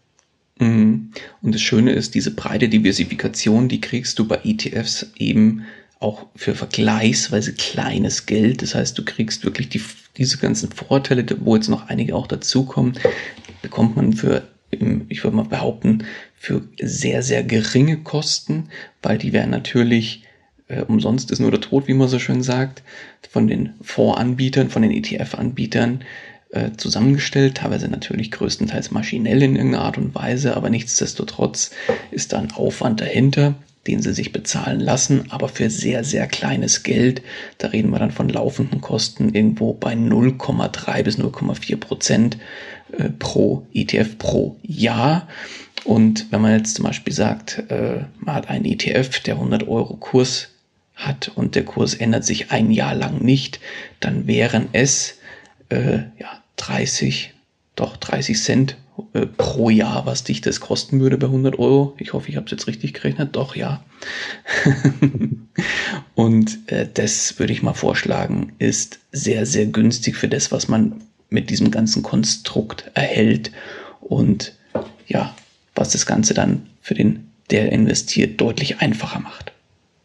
[0.58, 1.12] Mhm.
[1.40, 5.64] Und das Schöne ist, diese breite Diversifikation, die kriegst du bei ETFs eben
[6.00, 8.62] auch für vergleichsweise kleines Geld.
[8.62, 9.80] Das heißt, du kriegst wirklich die,
[10.16, 12.98] diese ganzen Vorteile, wo jetzt noch einige auch dazukommen,
[13.62, 16.04] bekommt man für, ich würde mal behaupten,
[16.36, 18.68] für sehr, sehr geringe Kosten,
[19.00, 20.24] weil die werden natürlich
[20.72, 22.82] äh, umsonst ist nur der Tod, wie man so schön sagt,
[23.30, 26.02] von den Fondsanbietern, von den ETF-Anbietern
[26.52, 31.70] äh, zusammengestellt, teilweise natürlich größtenteils maschinell in irgendeiner Art und Weise, aber nichtsdestotrotz
[32.10, 33.54] ist da ein Aufwand dahinter,
[33.86, 37.22] den sie sich bezahlen lassen, aber für sehr, sehr kleines Geld.
[37.58, 42.36] Da reden wir dann von laufenden Kosten irgendwo bei 0,3 bis 0,4 Prozent
[42.96, 45.28] äh, pro ETF pro Jahr.
[45.84, 49.96] Und wenn man jetzt zum Beispiel sagt, äh, man hat einen ETF, der 100 Euro
[49.96, 50.50] Kurs
[50.94, 53.58] hat und der Kurs ändert sich ein Jahr lang nicht,
[53.98, 55.18] dann wären es
[55.70, 57.34] äh, ja, 30,
[57.76, 58.76] doch 30 Cent
[59.14, 61.94] äh, pro Jahr, was dich das kosten würde bei 100 Euro.
[61.98, 63.34] Ich hoffe, ich habe es jetzt richtig gerechnet.
[63.36, 63.82] Doch, ja.
[66.14, 71.02] und äh, das würde ich mal vorschlagen, ist sehr, sehr günstig für das, was man
[71.30, 73.50] mit diesem ganzen Konstrukt erhält
[74.00, 74.54] und
[75.06, 75.34] ja,
[75.74, 79.52] was das Ganze dann für den, der investiert, deutlich einfacher macht.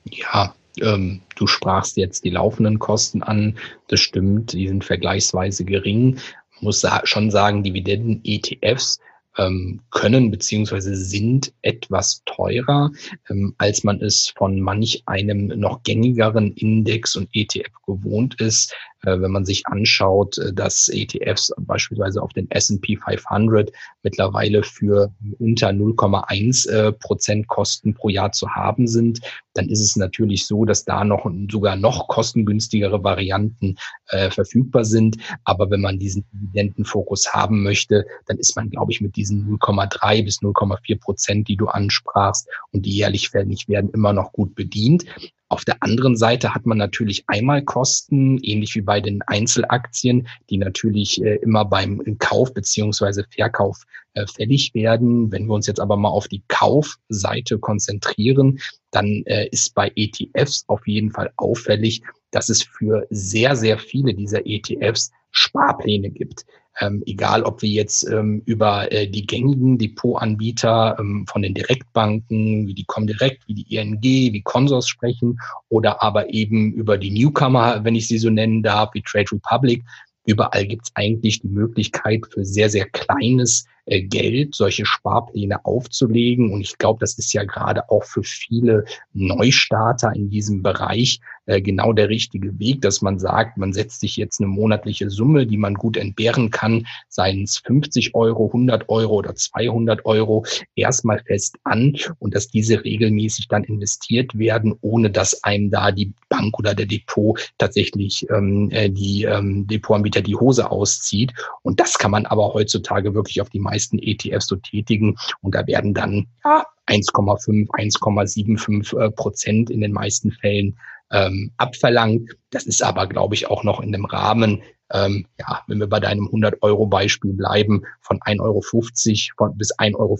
[0.09, 3.57] Ja, ähm, du sprachst jetzt die laufenden Kosten an.
[3.87, 6.19] Das stimmt, die sind vergleichsweise gering
[6.61, 8.99] muss schon sagen, Dividenden-ETFs
[9.37, 12.91] ähm, können beziehungsweise sind etwas teurer,
[13.29, 18.73] ähm, als man es von manch einem noch gängigeren Index und ETF gewohnt ist.
[19.03, 23.71] Äh, wenn man sich anschaut, äh, dass ETFs beispielsweise auf den S&P 500
[24.03, 29.19] mittlerweile für unter 0,1 äh, Prozent Kosten pro Jahr zu haben sind,
[29.53, 33.75] dann ist es natürlich so, dass da noch sogar noch kostengünstigere Varianten
[34.09, 35.17] äh, verfügbar sind.
[35.43, 40.23] Aber wenn man diesen Dividendenfokus haben möchte, dann ist man, glaube ich, mit diesen 0,3
[40.23, 45.05] bis 0,4 Prozent, die du ansprachst und die jährlich fällig werden, immer noch gut bedient.
[45.49, 50.57] Auf der anderen Seite hat man natürlich einmal Kosten, ähnlich wie bei den Einzelaktien, die
[50.57, 53.83] natürlich äh, immer beim Kauf beziehungsweise Verkauf
[54.13, 55.31] äh, fällig werden.
[55.31, 58.59] Wenn wir uns jetzt aber mal auf die Kaufseite konzentrieren,
[58.91, 64.13] dann äh, ist bei ETFs auf jeden Fall auffällig, dass es für sehr, sehr viele
[64.13, 66.45] dieser ETFs Sparpläne gibt
[66.79, 72.67] ähm, egal ob wir jetzt ähm, über äh, die gängigen Depotanbieter ähm, von den Direktbanken,
[72.67, 77.83] wie die Comdirect, wie die ING, wie Consors sprechen, oder aber eben über die Newcomer,
[77.83, 79.83] wenn ich sie so nennen darf, wie Trade Republic.
[80.25, 86.51] Überall gibt es eigentlich die Möglichkeit für sehr, sehr kleines Geld solche Sparpläne aufzulegen.
[86.51, 91.61] Und ich glaube, das ist ja gerade auch für viele Neustarter in diesem Bereich äh,
[91.61, 95.57] genau der richtige Weg, dass man sagt, man setzt sich jetzt eine monatliche Summe, die
[95.57, 100.45] man gut entbehren kann, seien es 50 Euro, 100 Euro oder 200 Euro,
[100.75, 106.13] erstmal fest an und dass diese regelmäßig dann investiert werden, ohne dass einem da die
[106.27, 111.33] Bank oder der Depot tatsächlich ähm, äh, die ähm, Depotanbieter die Hose auszieht.
[111.61, 115.17] Und das kann man aber heutzutage wirklich auf die meisten ETFs so tätigen.
[115.41, 120.77] Und da werden dann ja, 1,5, 1,75 äh, Prozent in den meisten Fällen
[121.11, 122.35] ähm, abverlangt.
[122.49, 124.61] Das ist aber, glaube ich, auch noch in dem Rahmen,
[124.91, 130.17] ähm, ja, wenn wir bei deinem 100-Euro-Beispiel bleiben, von 1,50 Euro von, bis 1,75 Euro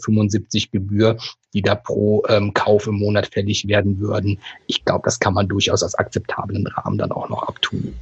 [0.71, 1.17] Gebühr,
[1.53, 4.39] die da pro ähm, Kauf im Monat fällig werden würden.
[4.67, 7.95] Ich glaube, das kann man durchaus als akzeptablen Rahmen dann auch noch abtun.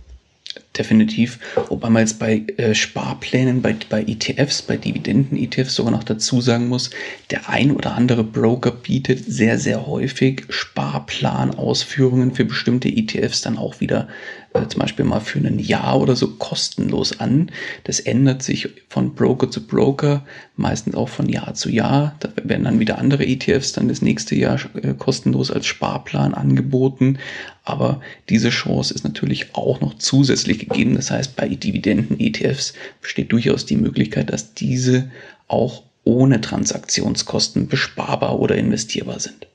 [0.77, 1.39] Definitiv.
[1.69, 6.67] Wobei man jetzt bei äh, Sparplänen, bei, bei ETFs, bei Dividenden-ETFs sogar noch dazu sagen
[6.67, 6.89] muss,
[7.31, 13.79] der ein oder andere Broker bietet sehr, sehr häufig Sparplanausführungen für bestimmte ETFs dann auch
[13.79, 14.07] wieder
[14.55, 17.51] äh, zum Beispiel mal für ein Jahr oder so kostenlos an.
[17.83, 20.23] Das ändert sich von Broker zu Broker,
[20.55, 22.15] meistens auch von Jahr zu Jahr.
[22.19, 27.17] Da werden dann wieder andere ETFs dann das nächste Jahr äh, kostenlos als Sparplan angeboten.
[27.63, 30.95] Aber diese Chance ist natürlich auch noch zusätzlich gegeben.
[30.95, 35.09] Das heißt, bei Dividenden-ETFs besteht durchaus die Möglichkeit, dass diese
[35.47, 39.47] auch ohne Transaktionskosten besparbar oder investierbar sind.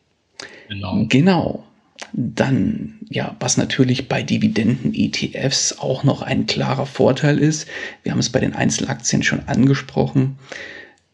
[0.68, 1.06] Genau.
[1.08, 1.64] Genau.
[2.12, 7.68] Dann, ja, was natürlich bei Dividenden-ETFs auch noch ein klarer Vorteil ist,
[8.02, 10.38] wir haben es bei den Einzelaktien schon angesprochen,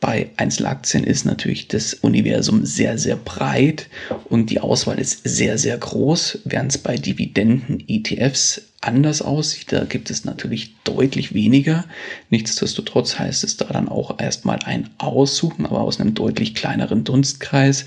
[0.01, 3.89] bei Einzelaktien ist natürlich das Universum sehr, sehr breit
[4.29, 9.73] und die Auswahl ist sehr, sehr groß, während es bei Dividenden-ETFs anders aussieht.
[9.73, 11.85] Da gibt es natürlich deutlich weniger.
[12.31, 17.87] Nichtsdestotrotz heißt es da dann auch erstmal ein Aussuchen, aber aus einem deutlich kleineren Dunstkreis.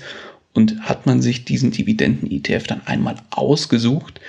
[0.52, 4.20] Und hat man sich diesen Dividenden-ETF dann einmal ausgesucht,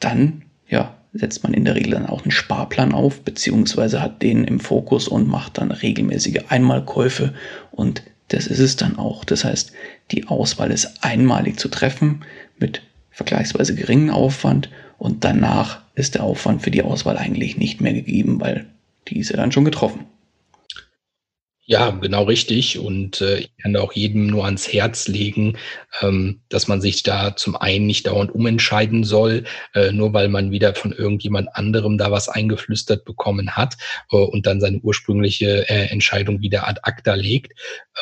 [0.00, 4.44] dann ja, setzt man in der Regel dann auch einen Sparplan auf, beziehungsweise hat den
[4.44, 7.34] im Fokus und macht dann regelmäßige Einmalkäufe
[7.70, 9.24] und das ist es dann auch.
[9.24, 9.72] Das heißt,
[10.10, 12.24] die Auswahl ist einmalig zu treffen
[12.58, 17.92] mit vergleichsweise geringen Aufwand und danach ist der Aufwand für die Auswahl eigentlich nicht mehr
[17.92, 18.66] gegeben, weil
[19.08, 20.00] die ist ja dann schon getroffen.
[21.68, 22.78] Ja, genau richtig.
[22.78, 25.58] Und äh, ich kann da auch jedem nur ans Herz legen,
[26.00, 29.42] ähm, dass man sich da zum einen nicht dauernd umentscheiden soll,
[29.74, 33.74] äh, nur weil man wieder von irgendjemand anderem da was eingeflüstert bekommen hat
[34.12, 37.52] äh, und dann seine ursprüngliche äh, Entscheidung wieder ad acta legt.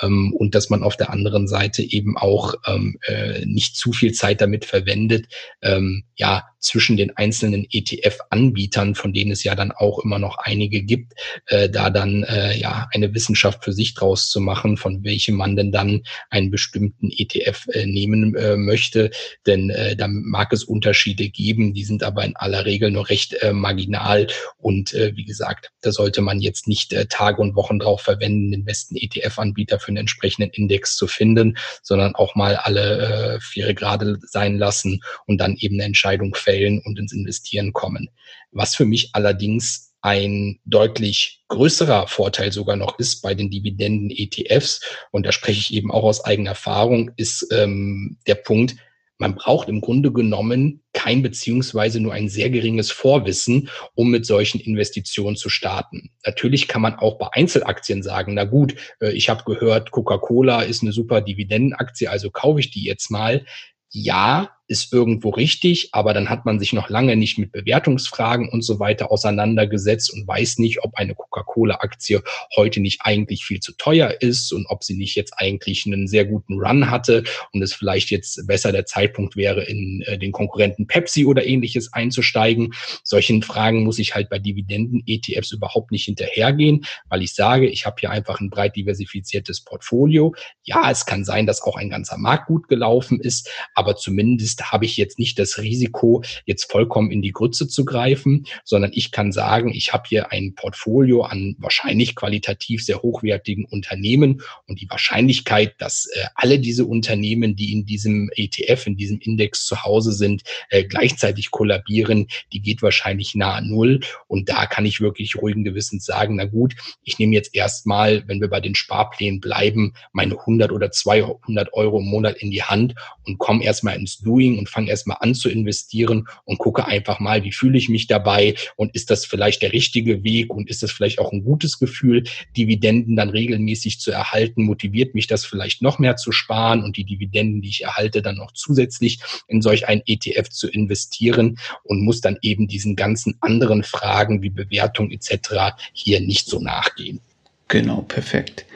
[0.02, 4.12] Ähm, und dass man auf der anderen Seite eben auch ähm, äh, nicht zu viel
[4.12, 5.26] Zeit damit verwendet,
[5.62, 10.82] ähm, ja, zwischen den einzelnen ETF-Anbietern, von denen es ja dann auch immer noch einige
[10.82, 11.12] gibt,
[11.46, 15.56] äh, da dann äh, ja eine Wissenschaft für sich draus zu machen, von welchem man
[15.56, 19.10] denn dann einen bestimmten ETF äh, nehmen äh, möchte.
[19.46, 23.36] Denn äh, da mag es Unterschiede geben, die sind aber in aller Regel nur recht
[23.52, 24.26] marginal.
[24.56, 28.96] Und wie gesagt, da sollte man jetzt nicht Tage und Wochen drauf verwenden, den besten
[28.96, 34.58] ETF-Anbieter für einen entsprechenden Index zu finden, sondern auch mal alle äh, vier Grade sein
[34.58, 38.08] lassen und dann eben eine Entscheidung Fällen und ins Investieren kommen.
[38.52, 45.24] Was für mich allerdings ein deutlich größerer Vorteil sogar noch ist bei den Dividenden-ETFs, und
[45.24, 48.76] da spreche ich eben auch aus eigener Erfahrung, ist ähm, der Punkt,
[49.16, 54.60] man braucht im Grunde genommen kein beziehungsweise nur ein sehr geringes Vorwissen, um mit solchen
[54.60, 56.10] Investitionen zu starten.
[56.26, 60.82] Natürlich kann man auch bei Einzelaktien sagen, na gut, äh, ich habe gehört, Coca-Cola ist
[60.82, 63.46] eine super Dividendenaktie, also kaufe ich die jetzt mal.
[63.88, 68.62] Ja, ist irgendwo richtig, aber dann hat man sich noch lange nicht mit Bewertungsfragen und
[68.62, 72.22] so weiter auseinandergesetzt und weiß nicht, ob eine Coca-Cola-Aktie
[72.56, 76.24] heute nicht eigentlich viel zu teuer ist und ob sie nicht jetzt eigentlich einen sehr
[76.24, 80.86] guten Run hatte und es vielleicht jetzt besser der Zeitpunkt wäre, in äh, den Konkurrenten
[80.86, 82.72] Pepsi oder ähnliches einzusteigen.
[83.02, 87.96] Solchen Fragen muss ich halt bei Dividenden-ETFs überhaupt nicht hinterhergehen, weil ich sage, ich habe
[88.00, 90.34] hier einfach ein breit diversifiziertes Portfolio.
[90.62, 94.72] Ja, es kann sein, dass auch ein ganzer Markt gut gelaufen ist, aber zumindest ist,
[94.72, 99.10] habe ich jetzt nicht das Risiko, jetzt vollkommen in die Grütze zu greifen, sondern ich
[99.10, 104.88] kann sagen, ich habe hier ein Portfolio an wahrscheinlich qualitativ sehr hochwertigen Unternehmen und die
[104.88, 110.12] Wahrscheinlichkeit, dass äh, alle diese Unternehmen, die in diesem ETF, in diesem Index zu Hause
[110.12, 114.00] sind, äh, gleichzeitig kollabieren, die geht wahrscheinlich nahe Null.
[114.28, 118.40] Und da kann ich wirklich ruhigen Gewissens sagen, na gut, ich nehme jetzt erstmal, wenn
[118.40, 122.94] wir bei den Sparplänen bleiben, meine 100 oder 200 Euro im Monat in die Hand
[123.24, 127.20] und komme erstmal ins Doing Doing und fange erstmal an zu investieren und gucke einfach
[127.20, 130.82] mal, wie fühle ich mich dabei und ist das vielleicht der richtige Weg und ist
[130.82, 132.24] das vielleicht auch ein gutes Gefühl,
[132.56, 137.04] Dividenden dann regelmäßig zu erhalten, motiviert mich das vielleicht noch mehr zu sparen und die
[137.04, 142.20] Dividenden, die ich erhalte, dann noch zusätzlich in solch ein ETF zu investieren und muss
[142.20, 145.74] dann eben diesen ganzen anderen Fragen wie Bewertung etc.
[145.92, 147.20] hier nicht so nachgehen.
[147.68, 148.66] Genau, perfekt.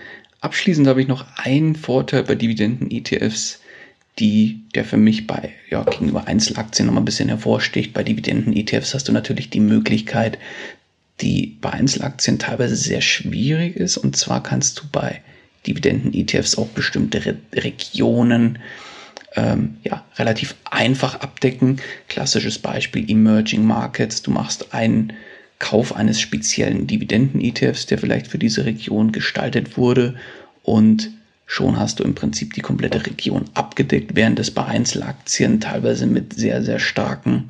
[0.40, 3.60] Abschließend habe ich noch einen Vorteil bei Dividenden-ETFs
[4.18, 7.92] die, der für mich bei, ja, gegenüber Einzelaktien nochmal ein bisschen hervorsticht.
[7.92, 10.38] Bei Dividenden-ETFs hast du natürlich die Möglichkeit,
[11.20, 13.96] die bei Einzelaktien teilweise sehr schwierig ist.
[13.96, 15.22] Und zwar kannst du bei
[15.66, 18.58] Dividenden-ETFs auch bestimmte Re Regionen
[19.36, 21.80] ähm, ja, relativ einfach abdecken.
[22.08, 24.22] Klassisches Beispiel Emerging Markets.
[24.22, 25.12] Du machst einen
[25.58, 30.14] Kauf eines speziellen Dividenden-ETFs, der vielleicht für diese Region gestaltet wurde
[30.62, 31.10] und
[31.48, 36.34] schon hast du im Prinzip die komplette Region abgedeckt, während es bei Einzelaktien teilweise mit
[36.34, 37.48] sehr, sehr starken,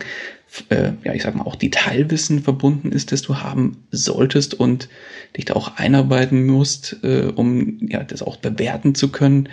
[0.68, 4.88] äh, ja, ich sag mal, auch Detailwissen verbunden ist, das du haben solltest und
[5.36, 9.49] dich da auch einarbeiten musst, äh, um ja, das auch bewerten zu können,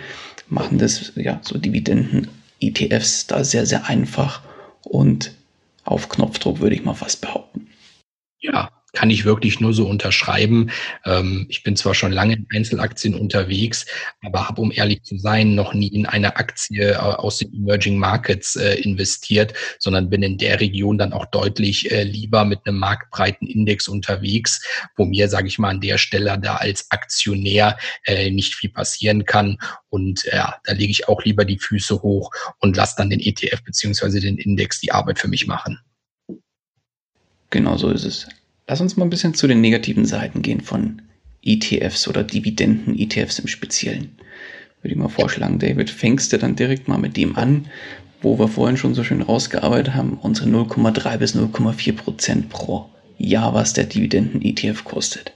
[0.48, 4.42] machen das, ja, so Dividenden-ETFs da sehr, sehr einfach
[4.84, 5.32] und
[5.82, 7.66] auf Knopfdruck, würde ich mal fast behaupten.
[8.38, 10.70] Ja, kann ich wirklich nur so unterschreiben.
[11.04, 13.84] Ähm, ich bin zwar schon lange in Einzelaktien unterwegs,
[14.24, 17.98] aber habe, um ehrlich zu sein, noch nie in eine Aktie äh, aus den Emerging
[17.98, 22.78] Markets äh, investiert, sondern bin in der Region dann auch deutlich äh, lieber mit einem
[22.78, 24.64] marktbreiten Index unterwegs,
[24.96, 27.76] wo mir, sage ich mal, an der Stelle da als Aktionär
[28.06, 29.58] äh, nicht viel passieren kann.
[29.90, 32.30] Und ja, da lege ich auch lieber die Füße hoch
[32.60, 35.80] und lasse dann den ETF beziehungsweise den Index die Arbeit für mich machen.
[37.50, 38.26] Genau so ist es.
[38.68, 41.02] Lass uns mal ein bisschen zu den negativen Seiten gehen von
[41.42, 44.16] ETFs oder Dividenden-ETFs im Speziellen.
[44.82, 47.66] Würde ich mal vorschlagen, David, fängst du dann direkt mal mit dem an,
[48.22, 53.54] wo wir vorhin schon so schön rausgearbeitet haben, unsere 0,3 bis 0,4 Prozent pro Jahr,
[53.54, 55.32] was der Dividenden-ETF kostet.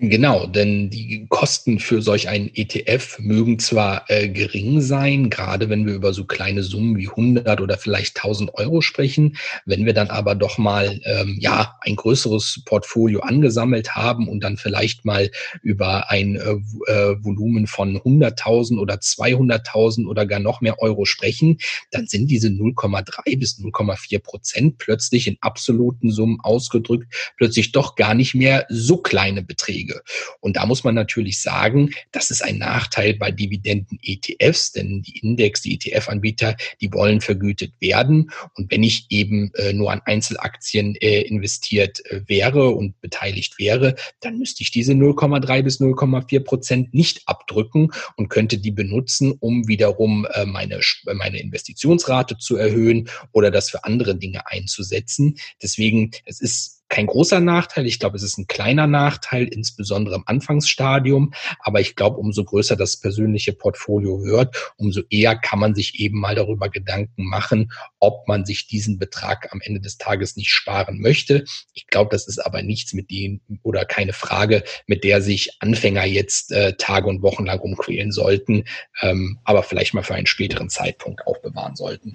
[0.00, 5.86] Genau, denn die Kosten für solch einen ETF mögen zwar äh, gering sein, gerade wenn
[5.86, 9.36] wir über so kleine Summen wie 100 oder vielleicht 1000 Euro sprechen.
[9.64, 14.56] Wenn wir dann aber doch mal ähm, ja ein größeres Portfolio angesammelt haben und dann
[14.56, 15.30] vielleicht mal
[15.62, 21.58] über ein äh, äh Volumen von 100.000 oder 200.000 oder gar noch mehr Euro sprechen,
[21.92, 28.14] dann sind diese 0,3 bis 0,4 Prozent plötzlich in absoluten Summen ausgedrückt plötzlich doch gar
[28.14, 29.83] nicht mehr so kleine Beträge.
[29.84, 30.02] Erträge.
[30.40, 35.62] Und da muss man natürlich sagen, das ist ein Nachteil bei Dividenden-ETFs, denn die Index,
[35.62, 38.30] die ETF-Anbieter, die wollen vergütet werden.
[38.54, 43.94] Und wenn ich eben äh, nur an Einzelaktien äh, investiert äh, wäre und beteiligt wäre,
[44.20, 49.66] dann müsste ich diese 0,3 bis 0,4 Prozent nicht abdrücken und könnte die benutzen, um
[49.68, 50.80] wiederum äh, meine,
[51.14, 55.36] meine Investitionsrate zu erhöhen oder das für andere Dinge einzusetzen.
[55.62, 57.86] Deswegen, es ist kein großer Nachteil.
[57.86, 61.34] Ich glaube, es ist ein kleiner Nachteil, insbesondere im Anfangsstadium.
[61.58, 66.20] Aber ich glaube, umso größer das persönliche Portfolio wird, umso eher kann man sich eben
[66.20, 71.00] mal darüber Gedanken machen, ob man sich diesen Betrag am Ende des Tages nicht sparen
[71.00, 71.44] möchte.
[71.72, 76.04] Ich glaube, das ist aber nichts mit dem oder keine Frage, mit der sich Anfänger
[76.04, 78.66] jetzt äh, Tage und Wochen lang umquälen sollten,
[79.02, 82.12] ähm, aber vielleicht mal für einen späteren Zeitpunkt aufbewahren sollten.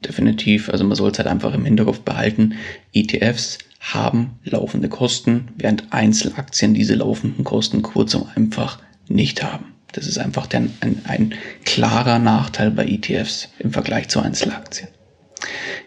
[0.00, 0.70] Definitiv.
[0.70, 2.54] Also man soll es halt einfach im Hinterkopf behalten.
[2.94, 3.58] ETFs
[3.94, 8.78] haben laufende Kosten, während Einzelaktien diese laufenden Kosten kurz und einfach
[9.08, 9.74] nicht haben.
[9.92, 11.34] Das ist einfach der, ein, ein
[11.64, 14.88] klarer Nachteil bei ETFs im Vergleich zu Einzelaktien.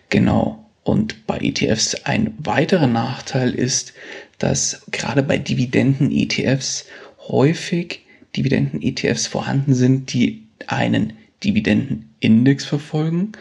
[0.10, 0.66] Genau.
[0.84, 3.93] Und bei ETFs ein weiterer Nachteil ist,
[4.39, 6.86] dass gerade bei Dividenden-ETFs
[7.28, 8.02] häufig
[8.36, 13.34] Dividenden-ETFs vorhanden sind, die einen Dividendenindex verfolgen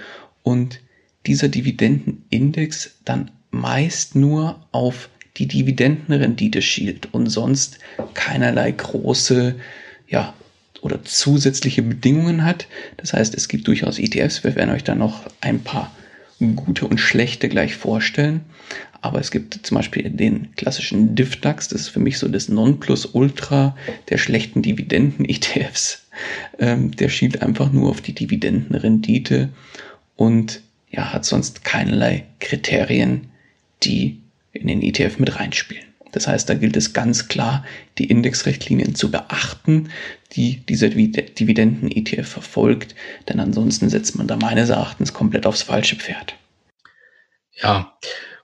[0.43, 0.81] und
[1.27, 7.79] dieser Dividendenindex dann meist nur auf die Dividendenrendite schielt und sonst
[8.15, 9.57] keinerlei große,
[10.09, 10.35] ja,
[10.83, 12.67] oder zusätzliche Bedingungen hat.
[12.97, 14.45] Das heißt, es gibt durchaus ETFs.
[14.45, 15.91] Wir werden euch da noch ein paar
[16.57, 18.41] gute und schlechte gleich vorstellen.
[19.03, 21.69] Aber es gibt zum Beispiel den klassischen DIFDAX.
[21.69, 23.77] Das ist für mich so das Nonplusultra
[24.09, 26.07] der schlechten Dividenden-ETFs.
[26.59, 29.49] Ähm, der schielt einfach nur auf die Dividendenrendite
[30.17, 33.30] und ja, hat sonst keinerlei Kriterien,
[33.83, 34.21] die
[34.53, 35.85] in den ETF mit reinspielen.
[36.13, 37.65] Das heißt, da gilt es ganz klar,
[37.99, 39.91] die Indexrichtlinien zu beachten,
[40.33, 42.95] die dieser Dividenden-ETF verfolgt,
[43.29, 46.35] denn ansonsten setzt man da meines Erachtens komplett aufs falsche Pferd.
[47.53, 47.97] Ja,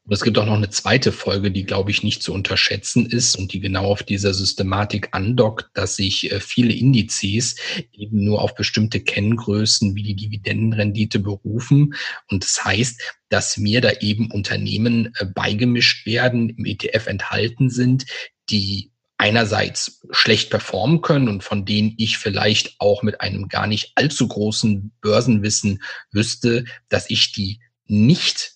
[0.06, 3.34] und es gibt auch noch eine zweite Folge, die, glaube ich, nicht zu unterschätzen ist
[3.34, 7.56] und die genau auf dieser Systematik andockt, dass sich äh, viele Indizes
[7.92, 11.94] eben nur auf bestimmte Kenngrößen wie die Dividendenrendite berufen.
[12.30, 13.00] Und das heißt,
[13.30, 18.06] dass mir da eben Unternehmen äh, beigemischt werden, im ETF enthalten sind,
[18.48, 23.90] die einerseits schlecht performen können und von denen ich vielleicht auch mit einem gar nicht
[23.96, 25.82] allzu großen Börsenwissen
[26.12, 28.55] wüsste, dass ich die nicht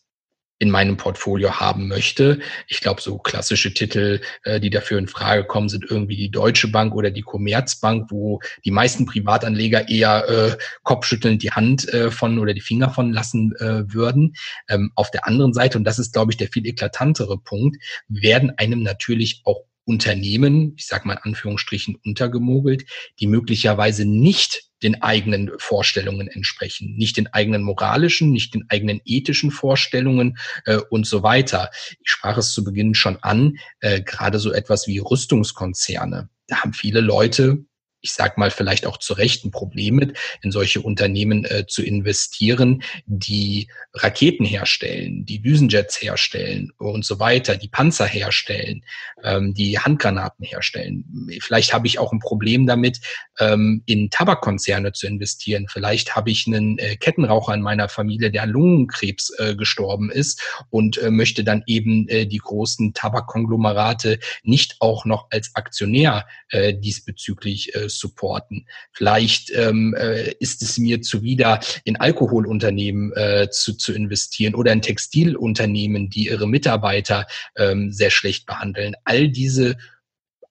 [0.61, 2.39] in meinem Portfolio haben möchte.
[2.69, 6.69] Ich glaube, so klassische Titel, äh, die dafür in Frage kommen, sind irgendwie die Deutsche
[6.69, 12.39] Bank oder die Commerzbank, wo die meisten Privatanleger eher äh, kopfschüttelnd die Hand äh, von
[12.39, 14.35] oder die Finger von lassen äh, würden.
[14.69, 18.53] Ähm, auf der anderen Seite, und das ist, glaube ich, der viel eklatantere Punkt, werden
[18.59, 22.85] einem natürlich auch Unternehmen, ich sage mal in Anführungsstrichen, untergemogelt,
[23.19, 29.51] die möglicherweise nicht den eigenen Vorstellungen entsprechen, nicht den eigenen moralischen, nicht den eigenen ethischen
[29.51, 31.71] Vorstellungen äh, und so weiter.
[32.03, 36.31] Ich sprach es zu Beginn schon an, äh, gerade so etwas wie Rüstungskonzerne.
[36.47, 37.65] Da haben viele Leute
[38.01, 41.83] ich sag mal vielleicht auch zu Recht ein Problem mit, in solche Unternehmen äh, zu
[41.83, 48.85] investieren, die Raketen herstellen, die Düsenjets herstellen und so weiter, die Panzer herstellen,
[49.23, 51.05] ähm, die Handgranaten herstellen.
[51.41, 53.01] Vielleicht habe ich auch ein Problem damit,
[53.39, 55.67] ähm, in Tabakkonzerne zu investieren.
[55.69, 60.43] Vielleicht habe ich einen äh, Kettenraucher in meiner Familie, der an Lungenkrebs äh, gestorben ist
[60.71, 66.75] und äh, möchte dann eben äh, die großen Tabakkonglomerate nicht auch noch als Aktionär äh,
[66.75, 68.67] diesbezüglich supporten.
[68.93, 74.83] Vielleicht ähm, äh, ist es mir zuwider, in Alkoholunternehmen äh, zu, zu investieren oder in
[74.83, 77.27] Textilunternehmen, die ihre Mitarbeiter
[77.57, 78.95] ähm, sehr schlecht behandeln.
[79.05, 79.77] All diese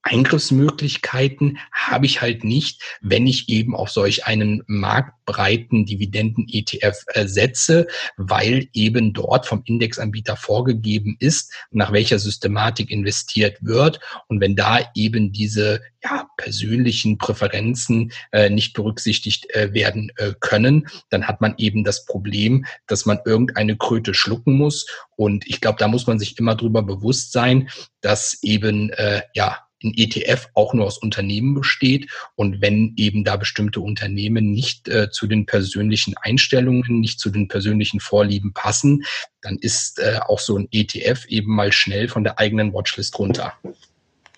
[0.02, 7.86] Eingriffsmöglichkeiten habe ich halt nicht, wenn ich eben auf solch einen marktbreiten Dividenden-ETF äh, setze,
[8.16, 14.00] weil eben dort vom Indexanbieter vorgegeben ist, nach welcher Systematik investiert wird.
[14.28, 20.88] Und wenn da eben diese ja, persönlichen Präferenzen äh, nicht berücksichtigt äh, werden äh, können,
[21.10, 24.86] dann hat man eben das Problem, dass man irgendeine Kröte schlucken muss.
[25.16, 27.68] Und ich glaube, da muss man sich immer drüber bewusst sein,
[28.00, 33.36] dass eben äh, ja ein ETF auch nur aus Unternehmen besteht und wenn eben da
[33.36, 39.04] bestimmte Unternehmen nicht äh, zu den persönlichen Einstellungen, nicht zu den persönlichen Vorlieben passen,
[39.42, 43.54] dann ist äh, auch so ein ETF eben mal schnell von der eigenen Watchlist runter.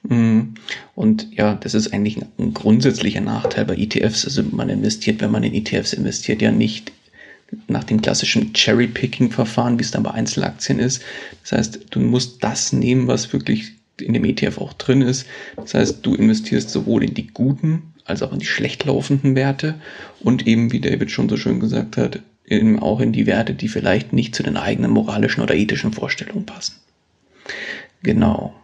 [0.02, 0.54] Mhm.
[0.94, 4.24] Und ja, das ist eigentlich ein grundsätzlicher Nachteil bei ETFs.
[4.24, 6.92] Also man investiert, wenn man in ETFs investiert, ja nicht
[7.68, 11.02] nach dem klassischen Cherry-Picking-Verfahren, wie es dann bei Einzelaktien ist.
[11.42, 15.26] Das heißt, du musst das nehmen, was wirklich in dem ETF auch drin ist.
[15.56, 19.80] Das heißt, du investierst sowohl in die guten als auch in die schlecht laufenden Werte
[20.20, 23.68] und eben, wie David schon so schön gesagt hat, eben auch in die Werte, die
[23.68, 26.74] vielleicht nicht zu den eigenen moralischen oder ethischen Vorstellungen passen.
[28.02, 28.54] Genau.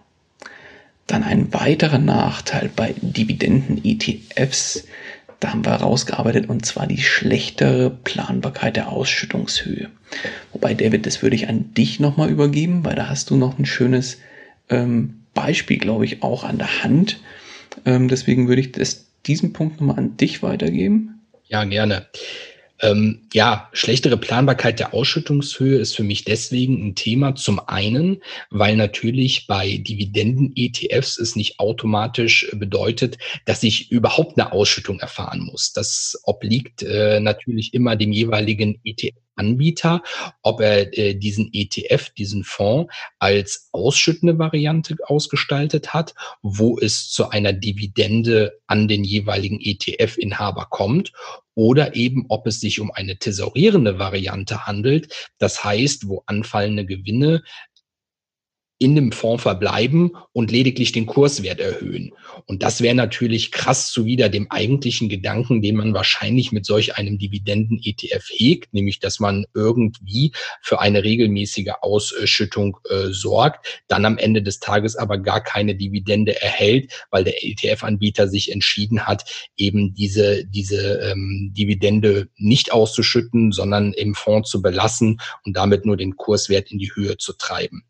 [1.07, 4.85] Dann ein weiterer Nachteil bei Dividenden-ETFs,
[5.41, 9.89] da haben wir herausgearbeitet, und zwar die schlechtere Planbarkeit der Ausschüttungshöhe.
[10.53, 13.65] Wobei, David, das würde ich an dich nochmal übergeben, weil da hast du noch ein
[13.65, 14.19] schönes
[14.71, 17.21] ähm, Beispiel, glaube ich, auch an der Hand.
[17.85, 21.21] Ähm, deswegen würde ich das, diesen Punkt nochmal an dich weitergeben.
[21.47, 22.07] Ja, gerne.
[22.81, 27.35] Ähm, ja, schlechtere Planbarkeit der Ausschüttungshöhe ist für mich deswegen ein Thema.
[27.35, 35.01] Zum einen, weil natürlich bei Dividenden-ETFs es nicht automatisch bedeutet, dass ich überhaupt eine Ausschüttung
[35.01, 35.73] erfahren muss.
[35.73, 40.03] Das obliegt äh, natürlich immer dem jeweiligen ETF Anbieter,
[40.43, 47.31] ob er äh, diesen ETF, diesen Fonds als ausschüttende Variante ausgestaltet hat, wo es zu
[47.31, 51.13] einer Dividende an den jeweiligen ETF-Inhaber kommt
[51.59, 57.43] oder eben ob es sich um eine tesorierende Variante handelt, das heißt, wo anfallende Gewinne
[58.79, 62.13] in dem Fonds verbleiben und lediglich den Kurswert erhöhen.
[62.47, 67.19] Und das wäre natürlich krass zuwider dem eigentlichen Gedanken, den man wahrscheinlich mit solch einem
[67.19, 74.43] Dividenden-ETF hegt, nämlich dass man irgendwie für eine regelmäßige Ausschüttung äh, sorgt, dann am Ende
[74.43, 79.25] des Tages aber gar keine Dividende erhält, weil der ETF-Anbieter sich entschieden hat,
[79.57, 85.97] eben diese, diese ähm, Dividende nicht auszuschütten, sondern im Fonds zu belassen und damit nur
[85.97, 87.85] den Kurswert in die Höhe zu treiben.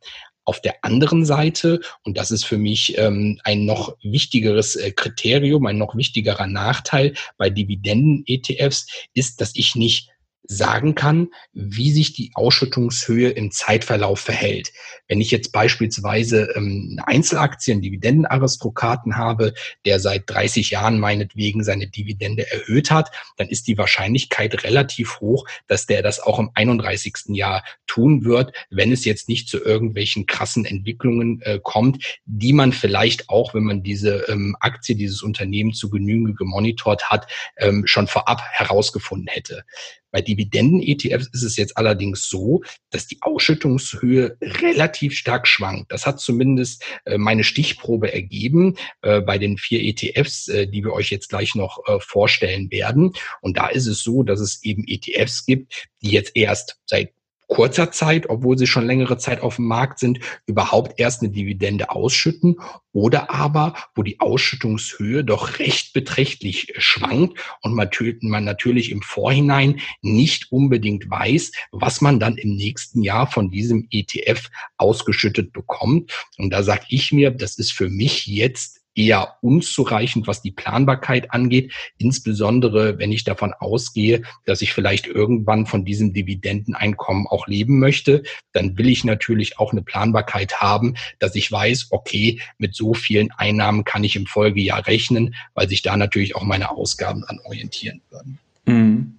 [0.48, 5.66] Auf der anderen Seite, und das ist für mich ähm, ein noch wichtigeres äh, Kriterium,
[5.66, 10.08] ein noch wichtigerer Nachteil bei Dividenden-ETFs, ist, dass ich nicht
[10.48, 14.72] sagen kann, wie sich die Ausschüttungshöhe im Zeitverlauf verhält.
[15.06, 19.52] Wenn ich jetzt beispielsweise ähm, eine Einzelaktie, einen Dividendenaristokraten habe,
[19.84, 25.46] der seit 30 Jahren meinetwegen seine Dividende erhöht hat, dann ist die Wahrscheinlichkeit relativ hoch,
[25.66, 27.14] dass der das auch im 31.
[27.28, 32.72] Jahr tun wird, wenn es jetzt nicht zu irgendwelchen krassen Entwicklungen äh, kommt, die man
[32.72, 38.06] vielleicht auch, wenn man diese ähm, Aktie, dieses Unternehmen zu Genüge gemonitort hat, ähm, schon
[38.06, 39.64] vorab herausgefunden hätte.
[40.10, 45.92] Bei Dividenden-ETFs ist es jetzt allerdings so, dass die Ausschüttungshöhe relativ stark schwankt.
[45.92, 50.92] Das hat zumindest äh, meine Stichprobe ergeben äh, bei den vier ETFs, äh, die wir
[50.92, 53.12] euch jetzt gleich noch vorstellen werden.
[53.40, 57.12] Und da ist es so, dass es eben ETFs gibt, die jetzt erst seit
[57.48, 61.90] kurzer Zeit, obwohl sie schon längere Zeit auf dem Markt sind, überhaupt erst eine Dividende
[61.90, 62.56] ausschütten
[62.92, 70.52] oder aber, wo die Ausschüttungshöhe doch recht beträchtlich schwankt und man natürlich im Vorhinein nicht
[70.52, 76.12] unbedingt weiß, was man dann im nächsten Jahr von diesem ETF ausgeschüttet bekommt.
[76.36, 81.32] Und da sage ich mir, das ist für mich jetzt eher unzureichend, was die Planbarkeit
[81.32, 87.78] angeht, insbesondere wenn ich davon ausgehe, dass ich vielleicht irgendwann von diesem Dividendeneinkommen auch leben
[87.78, 92.92] möchte, dann will ich natürlich auch eine Planbarkeit haben, dass ich weiß, okay, mit so
[92.92, 97.38] vielen Einnahmen kann ich im Folgejahr rechnen, weil sich da natürlich auch meine Ausgaben an
[97.44, 98.38] orientieren würden.
[98.66, 99.14] Mhm.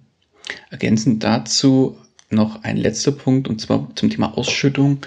[0.68, 1.96] Ergänzend dazu
[2.28, 5.00] noch ein letzter Punkt und zwar zum Thema Ausschüttung.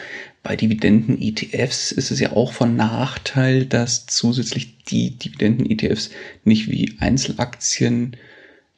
[0.43, 6.09] Bei Dividenden-ETFs ist es ja auch von Nachteil, dass zusätzlich die Dividenden-ETFs
[6.43, 8.17] nicht wie Einzelaktien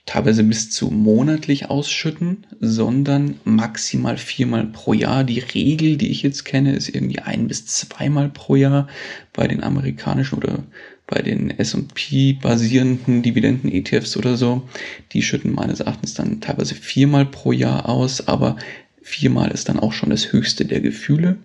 [0.05, 5.23] teilweise bis zu monatlich ausschütten, sondern maximal viermal pro Jahr.
[5.23, 8.87] Die Regel, die ich jetzt kenne, ist irgendwie ein bis zweimal pro Jahr
[9.33, 10.63] bei den amerikanischen oder
[11.07, 14.61] bei den S&P basierenden Dividenden-ETFs oder so.
[15.13, 18.57] Die schütten meines Erachtens dann teilweise viermal pro Jahr aus, aber
[19.01, 21.37] viermal ist dann auch schon das höchste der Gefühle.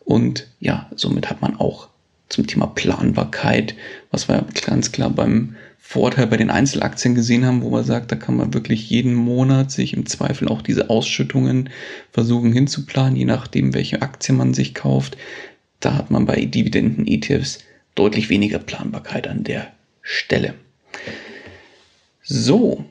[0.00, 1.88] Und ja, somit hat man auch
[2.28, 3.74] zum Thema Planbarkeit,
[4.10, 8.16] was wir ganz klar beim Vorteil bei den Einzelaktien gesehen haben, wo man sagt, da
[8.16, 11.70] kann man wirklich jeden Monat sich im Zweifel auch diese Ausschüttungen
[12.10, 15.16] versuchen hinzuplanen, je nachdem, welche Aktie man sich kauft.
[15.80, 17.60] Da hat man bei Dividenden-ETFs
[17.94, 19.72] deutlich weniger Planbarkeit an der
[20.02, 20.54] Stelle.
[22.22, 22.84] So,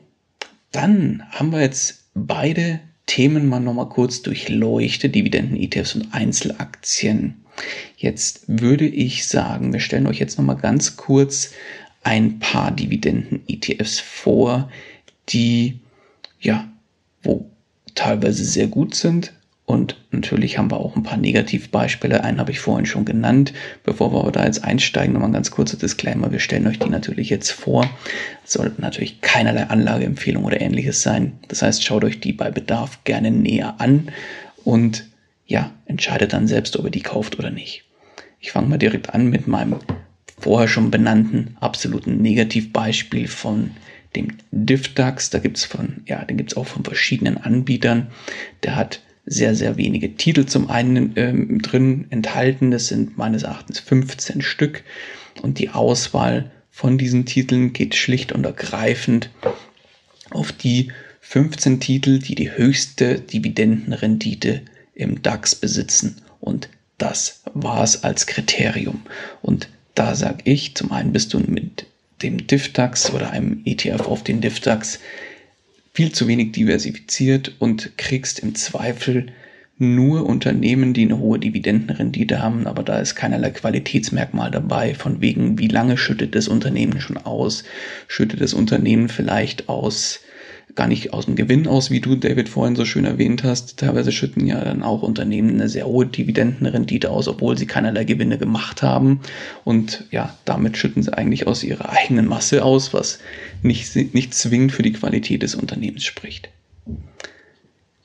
[0.72, 7.42] dann haben wir jetzt beide Themen mal nochmal kurz durchleuchtet, Dividenden-ETFs und Einzelaktien.
[7.96, 11.52] Jetzt würde ich sagen, wir stellen euch jetzt nochmal ganz kurz
[12.04, 14.70] ein paar Dividenden-ETFs vor,
[15.30, 15.80] die,
[16.40, 16.68] ja,
[17.22, 17.50] wo
[17.96, 19.32] teilweise sehr gut sind,
[19.68, 22.24] und natürlich haben wir auch ein paar Negativbeispiele.
[22.24, 23.52] Einen habe ich vorhin schon genannt.
[23.84, 26.32] Bevor wir da jetzt einsteigen, nochmal ein ganz kurzer Disclaimer.
[26.32, 27.86] Wir stellen euch die natürlich jetzt vor.
[28.46, 31.38] Es sollten natürlich keinerlei Anlageempfehlung oder ähnliches sein.
[31.48, 34.08] Das heißt, schaut euch die bei Bedarf gerne näher an
[34.64, 35.04] und
[35.44, 37.84] ja, entscheidet dann selbst, ob ihr die kauft oder nicht.
[38.40, 39.76] Ich fange mal direkt an mit meinem
[40.38, 43.72] vorher schon benannten absoluten Negativbeispiel von
[44.16, 45.28] dem DIFDAX.
[45.28, 48.06] Da gibt's von, ja, den gibt's auch von verschiedenen Anbietern.
[48.62, 52.70] Der hat sehr, sehr wenige Titel zum einen ähm, drin enthalten.
[52.70, 54.82] Das sind meines Erachtens 15 Stück.
[55.42, 59.30] Und die Auswahl von diesen Titeln geht schlicht und ergreifend
[60.30, 64.62] auf die 15 Titel, die die höchste Dividendenrendite
[64.94, 66.16] im DAX besitzen.
[66.40, 69.02] Und das war es als Kriterium.
[69.42, 71.86] Und da sage ich, zum einen bist du mit
[72.22, 74.98] dem DIFDAX oder einem ETF auf den DIFDAX
[75.98, 79.32] viel zu wenig diversifiziert und kriegst im Zweifel
[79.78, 85.58] nur Unternehmen, die eine hohe Dividendenrendite haben, aber da ist keinerlei Qualitätsmerkmal dabei, von wegen,
[85.58, 87.64] wie lange schüttet das Unternehmen schon aus,
[88.06, 90.20] schüttet das Unternehmen vielleicht aus
[90.74, 93.78] gar nicht aus dem Gewinn aus, wie du, David, vorhin so schön erwähnt hast.
[93.78, 98.38] Teilweise schütten ja dann auch Unternehmen eine sehr hohe Dividendenrendite aus, obwohl sie keinerlei Gewinne
[98.38, 99.20] gemacht haben.
[99.64, 103.18] Und ja, damit schütten sie eigentlich aus ihrer eigenen Masse aus, was
[103.62, 106.48] nicht, nicht zwingend für die Qualität des Unternehmens spricht.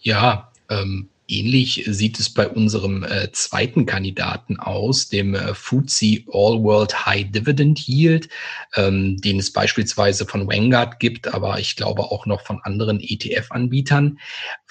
[0.01, 6.61] Ja, ähm, Ähnlich sieht es bei unserem äh, zweiten Kandidaten aus, dem äh, FTSE All
[6.61, 8.29] World High Dividend Yield,
[8.75, 14.19] ähm, den es beispielsweise von Vanguard gibt, aber ich glaube auch noch von anderen ETF-Anbietern.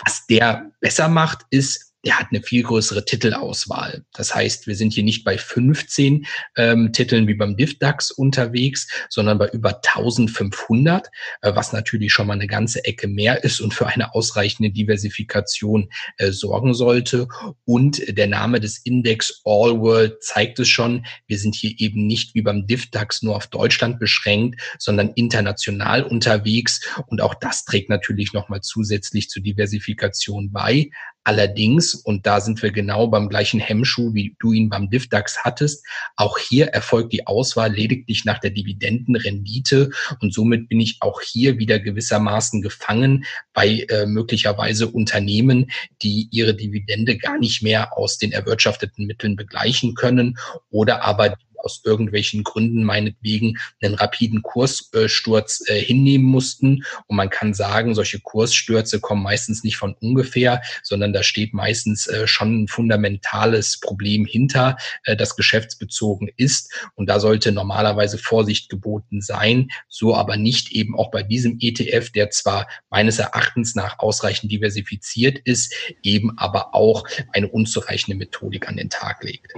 [0.04, 4.04] Was der besser macht, ist, der hat eine viel größere Titelauswahl.
[4.12, 6.26] Das heißt, wir sind hier nicht bei 15
[6.56, 11.08] ähm, Titeln wie beim DIFDAX unterwegs, sondern bei über 1500,
[11.42, 15.90] äh, was natürlich schon mal eine ganze Ecke mehr ist und für eine ausreichende Diversifikation
[16.16, 17.28] äh, sorgen sollte.
[17.64, 21.06] Und der Name des Index All World zeigt es schon.
[21.26, 26.80] Wir sind hier eben nicht wie beim DIFDAX nur auf Deutschland beschränkt, sondern international unterwegs.
[27.06, 30.90] Und auch das trägt natürlich nochmal zusätzlich zur Diversifikation bei.
[31.24, 35.86] Allerdings, und da sind wir genau beim gleichen Hemmschuh, wie du ihn beim DIFDAX hattest,
[36.16, 39.90] auch hier erfolgt die Auswahl lediglich nach der Dividendenrendite.
[40.20, 45.70] Und somit bin ich auch hier wieder gewissermaßen gefangen bei äh, möglicherweise Unternehmen,
[46.02, 50.38] die ihre Dividende gar nicht mehr aus den erwirtschafteten Mitteln begleichen können
[50.70, 56.84] oder aber aus irgendwelchen Gründen meinetwegen einen rapiden Kurssturz äh, hinnehmen mussten.
[57.06, 62.06] Und man kann sagen, solche Kursstürze kommen meistens nicht von ungefähr, sondern da steht meistens
[62.06, 66.72] äh, schon ein fundamentales Problem hinter, äh, das geschäftsbezogen ist.
[66.94, 72.10] Und da sollte normalerweise Vorsicht geboten sein, so aber nicht eben auch bei diesem ETF,
[72.10, 78.76] der zwar meines Erachtens nach ausreichend diversifiziert ist, eben aber auch eine unzureichende Methodik an
[78.76, 79.52] den Tag legt.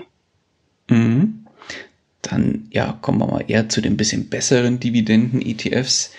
[0.88, 1.43] Mhm.
[2.24, 6.12] Dann ja, kommen wir mal eher zu den bisschen besseren Dividenden-ETFs,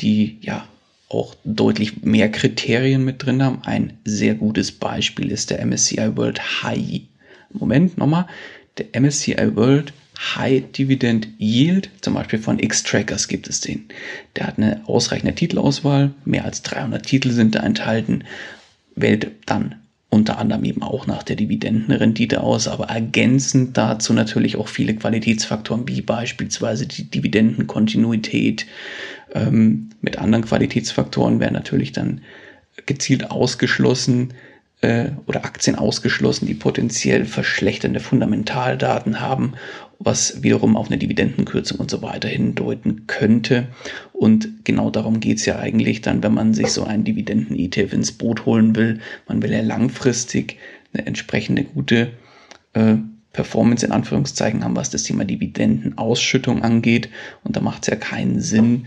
[0.00, 0.66] die ja
[1.08, 3.62] auch deutlich mehr Kriterien mit drin haben.
[3.62, 7.02] Ein sehr gutes Beispiel ist der MSCI World High.
[7.52, 8.26] Moment, nochmal.
[8.78, 13.84] Der MSCI World High Dividend Yield, zum Beispiel von X-Trackers gibt es den.
[14.36, 18.24] Der hat eine ausreichende Titelauswahl, mehr als 300 Titel sind da enthalten,
[18.96, 19.81] wählt dann
[20.12, 25.88] unter anderem eben auch nach der Dividendenrendite aus, aber ergänzend dazu natürlich auch viele Qualitätsfaktoren,
[25.88, 28.66] wie beispielsweise die Dividendenkontinuität.
[29.34, 32.20] Ähm, mit anderen Qualitätsfaktoren werden natürlich dann
[32.84, 34.34] gezielt ausgeschlossen
[34.82, 39.54] äh, oder Aktien ausgeschlossen, die potenziell verschlechternde Fundamentaldaten haben,
[40.04, 43.68] was wiederum auf eine Dividendenkürzung und so weiter hindeuten könnte.
[44.12, 48.12] Und genau darum geht es ja eigentlich dann, wenn man sich so einen Dividenden-ETF ins
[48.12, 49.00] Boot holen will.
[49.28, 50.58] Man will ja langfristig
[50.92, 52.12] eine entsprechende gute
[52.74, 52.96] äh,
[53.32, 57.08] Performance in Anführungszeichen haben, was das Thema Dividendenausschüttung angeht.
[57.44, 58.86] Und da macht es ja keinen Sinn,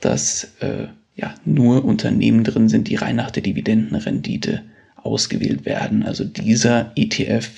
[0.00, 4.62] dass äh, ja nur Unternehmen drin sind, die rein nach der Dividendenrendite
[4.96, 6.02] ausgewählt werden.
[6.02, 7.48] Also dieser ETF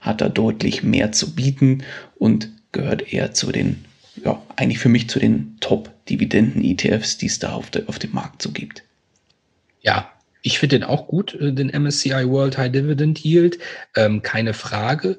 [0.00, 1.84] hat da deutlich mehr zu bieten
[2.16, 3.84] und gehört eher zu den,
[4.24, 8.42] ja, eigentlich für mich zu den Top-Dividenden-ETFs, die es da auf, der, auf dem Markt
[8.42, 8.84] so gibt.
[9.80, 10.10] Ja,
[10.42, 13.58] ich finde den auch gut, äh, den MSCI World High Dividend Yield,
[13.96, 15.18] ähm, keine Frage.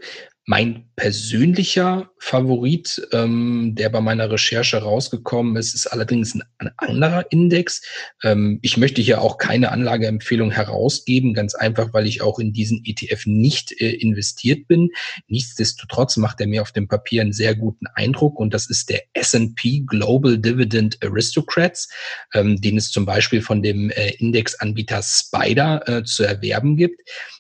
[0.50, 7.32] Mein persönlicher Favorit, ähm, der bei meiner Recherche rausgekommen ist, ist allerdings ein, ein anderer
[7.32, 7.84] Index.
[8.24, 12.82] Ähm, ich möchte hier auch keine Anlageempfehlung herausgeben, ganz einfach, weil ich auch in diesen
[12.84, 14.90] ETF nicht äh, investiert bin.
[15.28, 19.04] Nichtsdestotrotz macht er mir auf dem Papier einen sehr guten Eindruck und das ist der
[19.14, 21.90] S&P Global Dividend Aristocrats,
[22.34, 27.00] ähm, den es zum Beispiel von dem äh, Indexanbieter Spider äh, zu erwerben gibt.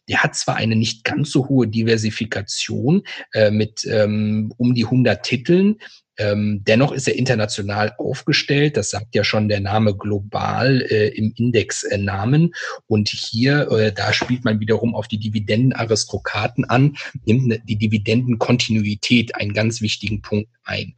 [0.09, 5.23] Der hat zwar eine nicht ganz so hohe Diversifikation äh, mit ähm, um die 100
[5.23, 5.77] Titeln,
[6.19, 8.77] ähm, dennoch ist er international aufgestellt.
[8.77, 12.45] Das sagt ja schon der Name global äh, im Indexnamen.
[12.45, 17.77] Äh, und hier, äh, da spielt man wiederum auf die Dividendenaristokraten an, nimmt ne, die
[17.77, 20.93] Dividendenkontinuität einen ganz wichtigen Punkt ein.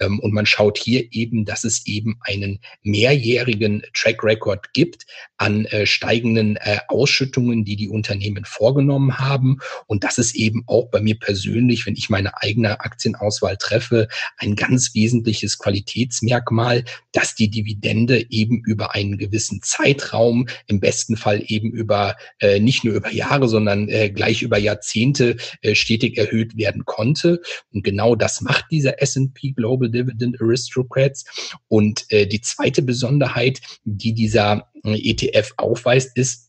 [0.00, 5.06] Ähm, und man schaut hier eben, dass es eben einen mehrjährigen Track Record gibt
[5.36, 9.58] an äh, steigenden äh, Ausschüttungen, die die Unternehmen vorgenommen haben.
[9.86, 14.08] Und das ist eben auch bei mir persönlich, wenn ich meine eigene Aktienauswahl treffe,
[14.38, 21.42] ein ganz wesentliches Qualitätsmerkmal, dass die Dividende eben über einen gewissen Zeitraum, im besten Fall
[21.46, 26.56] eben über äh, nicht nur über Jahre, sondern äh, gleich über Jahrzehnte äh, stetig erhöht
[26.56, 27.40] werden konnte.
[27.72, 31.24] Und genau das macht dieser S&P Global Dividend Aristocrats.
[31.68, 36.43] Und äh, die zweite Besonderheit, die dieser äh, ETF aufweist, ist,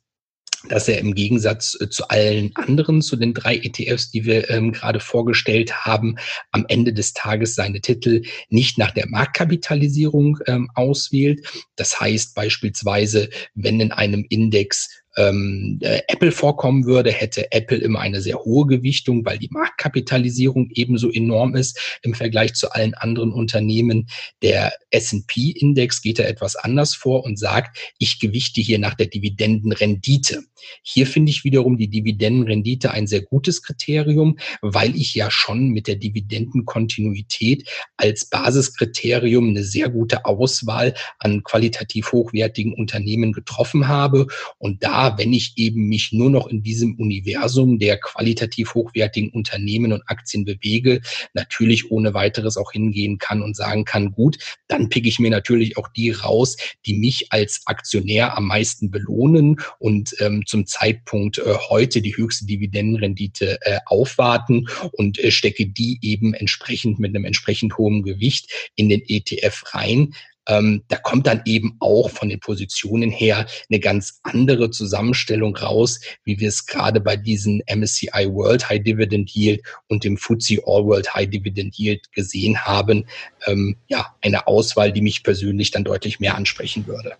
[0.69, 4.71] dass er im Gegensatz äh, zu allen anderen, zu den drei ETFs, die wir ähm,
[4.71, 6.17] gerade vorgestellt haben,
[6.51, 11.45] am Ende des Tages seine Titel nicht nach der Marktkapitalisierung ähm, auswählt.
[11.75, 17.99] Das heißt beispielsweise, wenn in einem Index ähm, äh, Apple vorkommen würde, hätte Apple immer
[17.99, 23.31] eine sehr hohe Gewichtung, weil die Marktkapitalisierung ebenso enorm ist im Vergleich zu allen anderen
[23.31, 24.07] Unternehmen.
[24.41, 30.43] Der S&P-Index geht da etwas anders vor und sagt, ich gewichte hier nach der Dividendenrendite.
[30.81, 35.87] Hier finde ich wiederum die Dividendenrendite ein sehr gutes Kriterium, weil ich ja schon mit
[35.87, 44.83] der Dividendenkontinuität als Basiskriterium eine sehr gute Auswahl an qualitativ hochwertigen Unternehmen getroffen habe und
[44.83, 50.03] da wenn ich eben mich nur noch in diesem Universum der qualitativ hochwertigen Unternehmen und
[50.07, 51.01] Aktien bewege,
[51.33, 54.37] natürlich ohne weiteres auch hingehen kann und sagen kann, gut,
[54.67, 59.57] dann pick ich mir natürlich auch die raus, die mich als Aktionär am meisten belohnen
[59.79, 65.99] und ähm, zum Zeitpunkt äh, heute die höchste Dividendenrendite äh, aufwarten und äh, stecke die
[66.01, 70.13] eben entsprechend mit einem entsprechend hohen Gewicht in den ETF rein
[70.47, 75.99] ähm, da kommt dann eben auch von den Positionen her eine ganz andere Zusammenstellung raus,
[76.23, 80.85] wie wir es gerade bei diesen MSCI World High Dividend Yield und dem FTSE All
[80.85, 83.05] World High Dividend Yield gesehen haben.
[83.47, 87.13] Ähm, ja, eine Auswahl, die mich persönlich dann deutlich mehr ansprechen würde.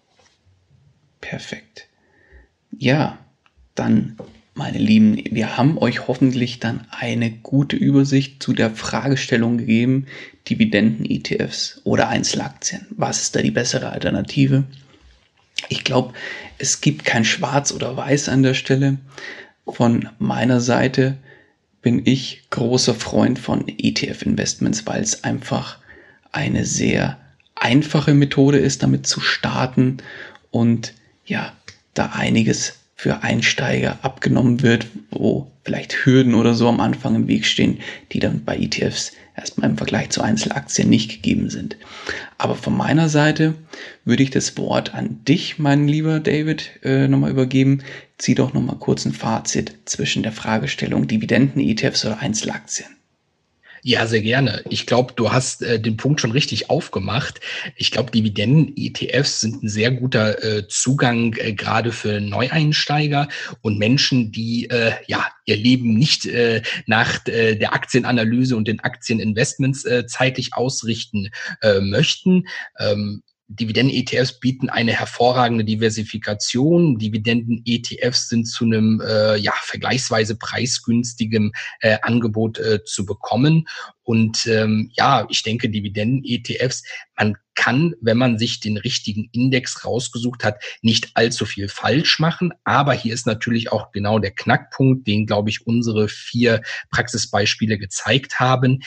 [1.22, 1.88] Perfekt.
[2.78, 3.18] Ja,
[3.74, 4.18] dann
[4.56, 10.08] meine Lieben, wir haben euch hoffentlich dann eine gute Übersicht zu der Fragestellung gegeben,
[10.50, 12.88] Dividenden-ETFs oder Einzelaktien.
[12.92, 14.64] Was ist da die bessere Alternative?
[15.68, 16.14] Ich glaube,
[16.58, 18.98] es gibt kein Schwarz oder Weiß an der Stelle.
[19.68, 21.18] Von meiner Seite
[21.82, 25.80] bin ich großer Freund von ETF-Investments, weil es einfach
[26.32, 27.20] eine sehr
[27.56, 29.98] einfache Methode ist, damit zu starten
[30.50, 30.94] und
[31.26, 31.52] ja,
[31.94, 37.46] da einiges für Einsteiger abgenommen wird, wo vielleicht Hürden oder so am Anfang im Weg
[37.46, 37.80] stehen,
[38.14, 41.76] die dann bei ETFs erstmal im Vergleich zu Einzelaktien nicht gegeben sind.
[42.38, 43.56] Aber von meiner Seite
[44.06, 47.84] würde ich das Wort an dich, mein lieber David, äh, nochmal übergeben.
[48.18, 52.88] Zieh doch nochmal kurz ein Fazit zwischen der Fragestellung Dividenden-ETFs oder Einzelaktien.
[53.88, 54.64] Ja, sehr gerne.
[54.72, 57.40] Ich glaube, du hast äh, den Punkt schon richtig aufgemacht.
[57.76, 63.28] Ich glaube, Dividenden-ETFs sind ein sehr guter äh, Zugang äh, gerade für Neueinsteiger
[63.62, 68.80] und Menschen, die äh, ja ihr Leben nicht äh, nach äh, der Aktienanalyse und den
[68.80, 71.30] Aktieninvestments äh, zeitlich ausrichten
[71.62, 72.48] äh, möchten.
[72.80, 76.98] Ähm, Dividenden-ETFs bieten eine hervorragende Diversifikation.
[76.98, 83.68] Dividenden-ETFs sind zu einem äh, ja, vergleichsweise preisgünstigem äh, Angebot äh, zu bekommen.
[84.04, 86.84] Und ähm, ja, ich denke, Dividenden-ETFs,
[87.18, 92.54] man kann, wenn man sich den richtigen Index rausgesucht hat, nicht allzu viel falsch machen.
[92.64, 98.40] Aber hier ist natürlich auch genau der Knackpunkt, den, glaube ich, unsere vier Praxisbeispiele gezeigt
[98.40, 98.82] haben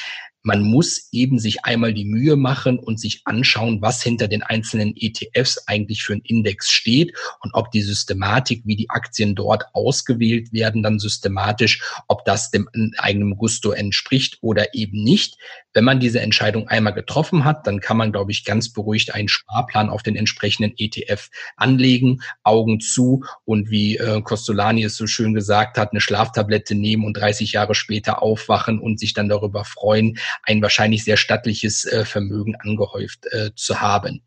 [0.48, 4.94] man muss eben sich einmal die Mühe machen und sich anschauen, was hinter den einzelnen
[4.96, 10.52] ETFs eigentlich für ein Index steht und ob die Systematik, wie die Aktien dort ausgewählt
[10.52, 15.36] werden, dann systematisch, ob das dem eigenen Gusto entspricht oder eben nicht.
[15.78, 19.28] Wenn man diese Entscheidung einmal getroffen hat, dann kann man, glaube ich, ganz beruhigt einen
[19.28, 25.34] Sparplan auf den entsprechenden ETF anlegen, Augen zu und wie äh, Costolani es so schön
[25.34, 30.18] gesagt hat, eine Schlaftablette nehmen und 30 Jahre später aufwachen und sich dann darüber freuen,
[30.42, 34.24] ein wahrscheinlich sehr stattliches äh, Vermögen angehäuft äh, zu haben.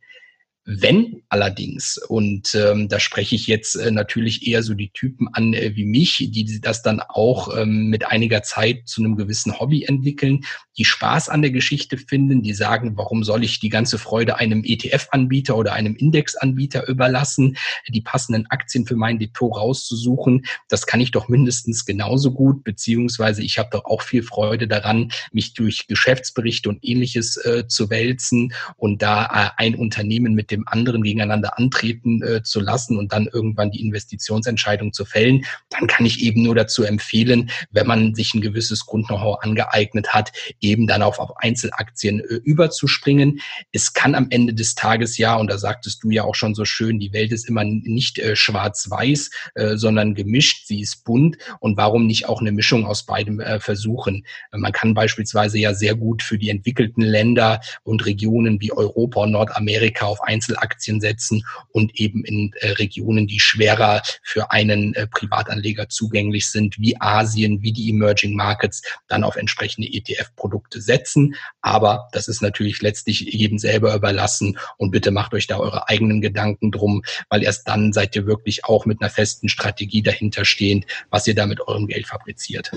[0.74, 5.54] Wenn allerdings, und ähm, da spreche ich jetzt äh, natürlich eher so die Typen an
[5.54, 9.84] äh, wie mich, die das dann auch ähm, mit einiger Zeit zu einem gewissen Hobby
[9.84, 10.46] entwickeln,
[10.78, 14.64] die Spaß an der Geschichte finden, die sagen, warum soll ich die ganze Freude einem
[14.64, 17.58] ETF-Anbieter oder einem Index-Anbieter überlassen,
[17.90, 23.44] die passenden Aktien für mein Depot rauszusuchen, das kann ich doch mindestens genauso gut, beziehungsweise
[23.44, 28.54] ich habe doch auch viel Freude daran, mich durch Geschäftsberichte und ähnliches äh, zu wälzen
[28.78, 33.28] und da äh, ein Unternehmen mit dem anderen gegeneinander antreten äh, zu lassen und dann
[33.28, 38.34] irgendwann die Investitionsentscheidung zu fällen, dann kann ich eben nur dazu empfehlen, wenn man sich
[38.34, 43.40] ein gewisses Grund-Know-how angeeignet hat, eben dann auf, auf Einzelaktien äh, überzuspringen.
[43.72, 46.66] Es kann am Ende des Tages ja, und da sagtest du ja auch schon so
[46.66, 51.78] schön, die Welt ist immer nicht äh, schwarz-weiß, äh, sondern gemischt, sie ist bunt und
[51.78, 54.26] warum nicht auch eine Mischung aus beidem äh, versuchen?
[54.52, 59.32] Man kann beispielsweise ja sehr gut für die entwickelten Länder und Regionen wie Europa und
[59.32, 65.08] Nordamerika auf Einzelaktien Einzelaktien setzen und eben in äh, Regionen, die schwerer für einen äh,
[65.08, 71.36] Privatanleger zugänglich sind, wie Asien, wie die Emerging Markets, dann auf entsprechende ETF-Produkte setzen.
[71.62, 76.22] Aber das ist natürlich letztlich jedem selber überlassen und bitte macht euch da eure eigenen
[76.22, 80.86] Gedanken drum, weil erst dann seid ihr wirklich auch mit einer festen Strategie dahinter stehend,
[81.10, 82.72] was ihr da mit eurem Geld fabriziert.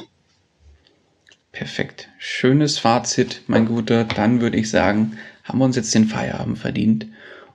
[1.52, 2.08] Perfekt.
[2.18, 4.02] Schönes Fazit, mein Guter.
[4.02, 7.06] Dann würde ich sagen, haben wir uns jetzt den Feierabend verdient.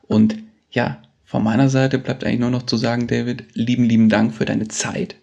[0.09, 0.39] Und
[0.71, 4.45] ja, von meiner Seite bleibt eigentlich nur noch zu sagen, David, lieben, lieben Dank für
[4.45, 5.15] deine Zeit,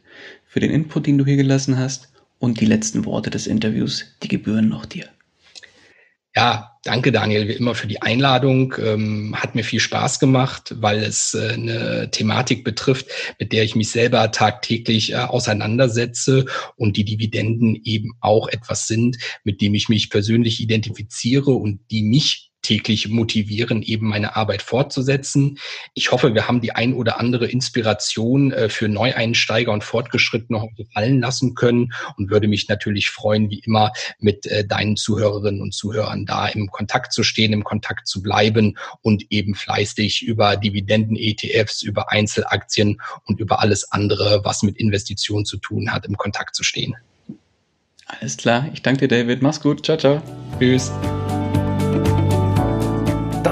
[0.46, 4.28] für den Input, den du hier gelassen hast und die letzten Worte des Interviews, die
[4.28, 5.06] gebühren noch dir.
[6.36, 8.74] Ja, danke Daniel, wie immer für die Einladung.
[8.78, 13.06] Ähm, hat mir viel Spaß gemacht, weil es äh, eine Thematik betrifft,
[13.40, 16.44] mit der ich mich selber tagtäglich äh, auseinandersetze
[16.76, 22.02] und die Dividenden eben auch etwas sind, mit dem ich mich persönlich identifiziere und die
[22.02, 25.58] mich täglich motivieren, eben meine Arbeit fortzusetzen.
[25.94, 30.84] Ich hoffe, wir haben die ein oder andere Inspiration äh, für Neueinsteiger und Fortgeschrittene heute
[30.92, 35.74] fallen lassen können und würde mich natürlich freuen, wie immer mit äh, deinen Zuhörerinnen und
[35.74, 41.82] Zuhörern da im Kontakt zu stehen, im Kontakt zu bleiben und eben fleißig über Dividenden-ETFs,
[41.82, 46.64] über Einzelaktien und über alles andere, was mit Investitionen zu tun hat, im Kontakt zu
[46.64, 46.96] stehen.
[48.06, 48.68] Alles klar.
[48.72, 49.42] Ich danke dir, David.
[49.42, 49.84] Mach's gut.
[49.84, 50.20] Ciao, ciao.
[50.58, 50.90] Tschüss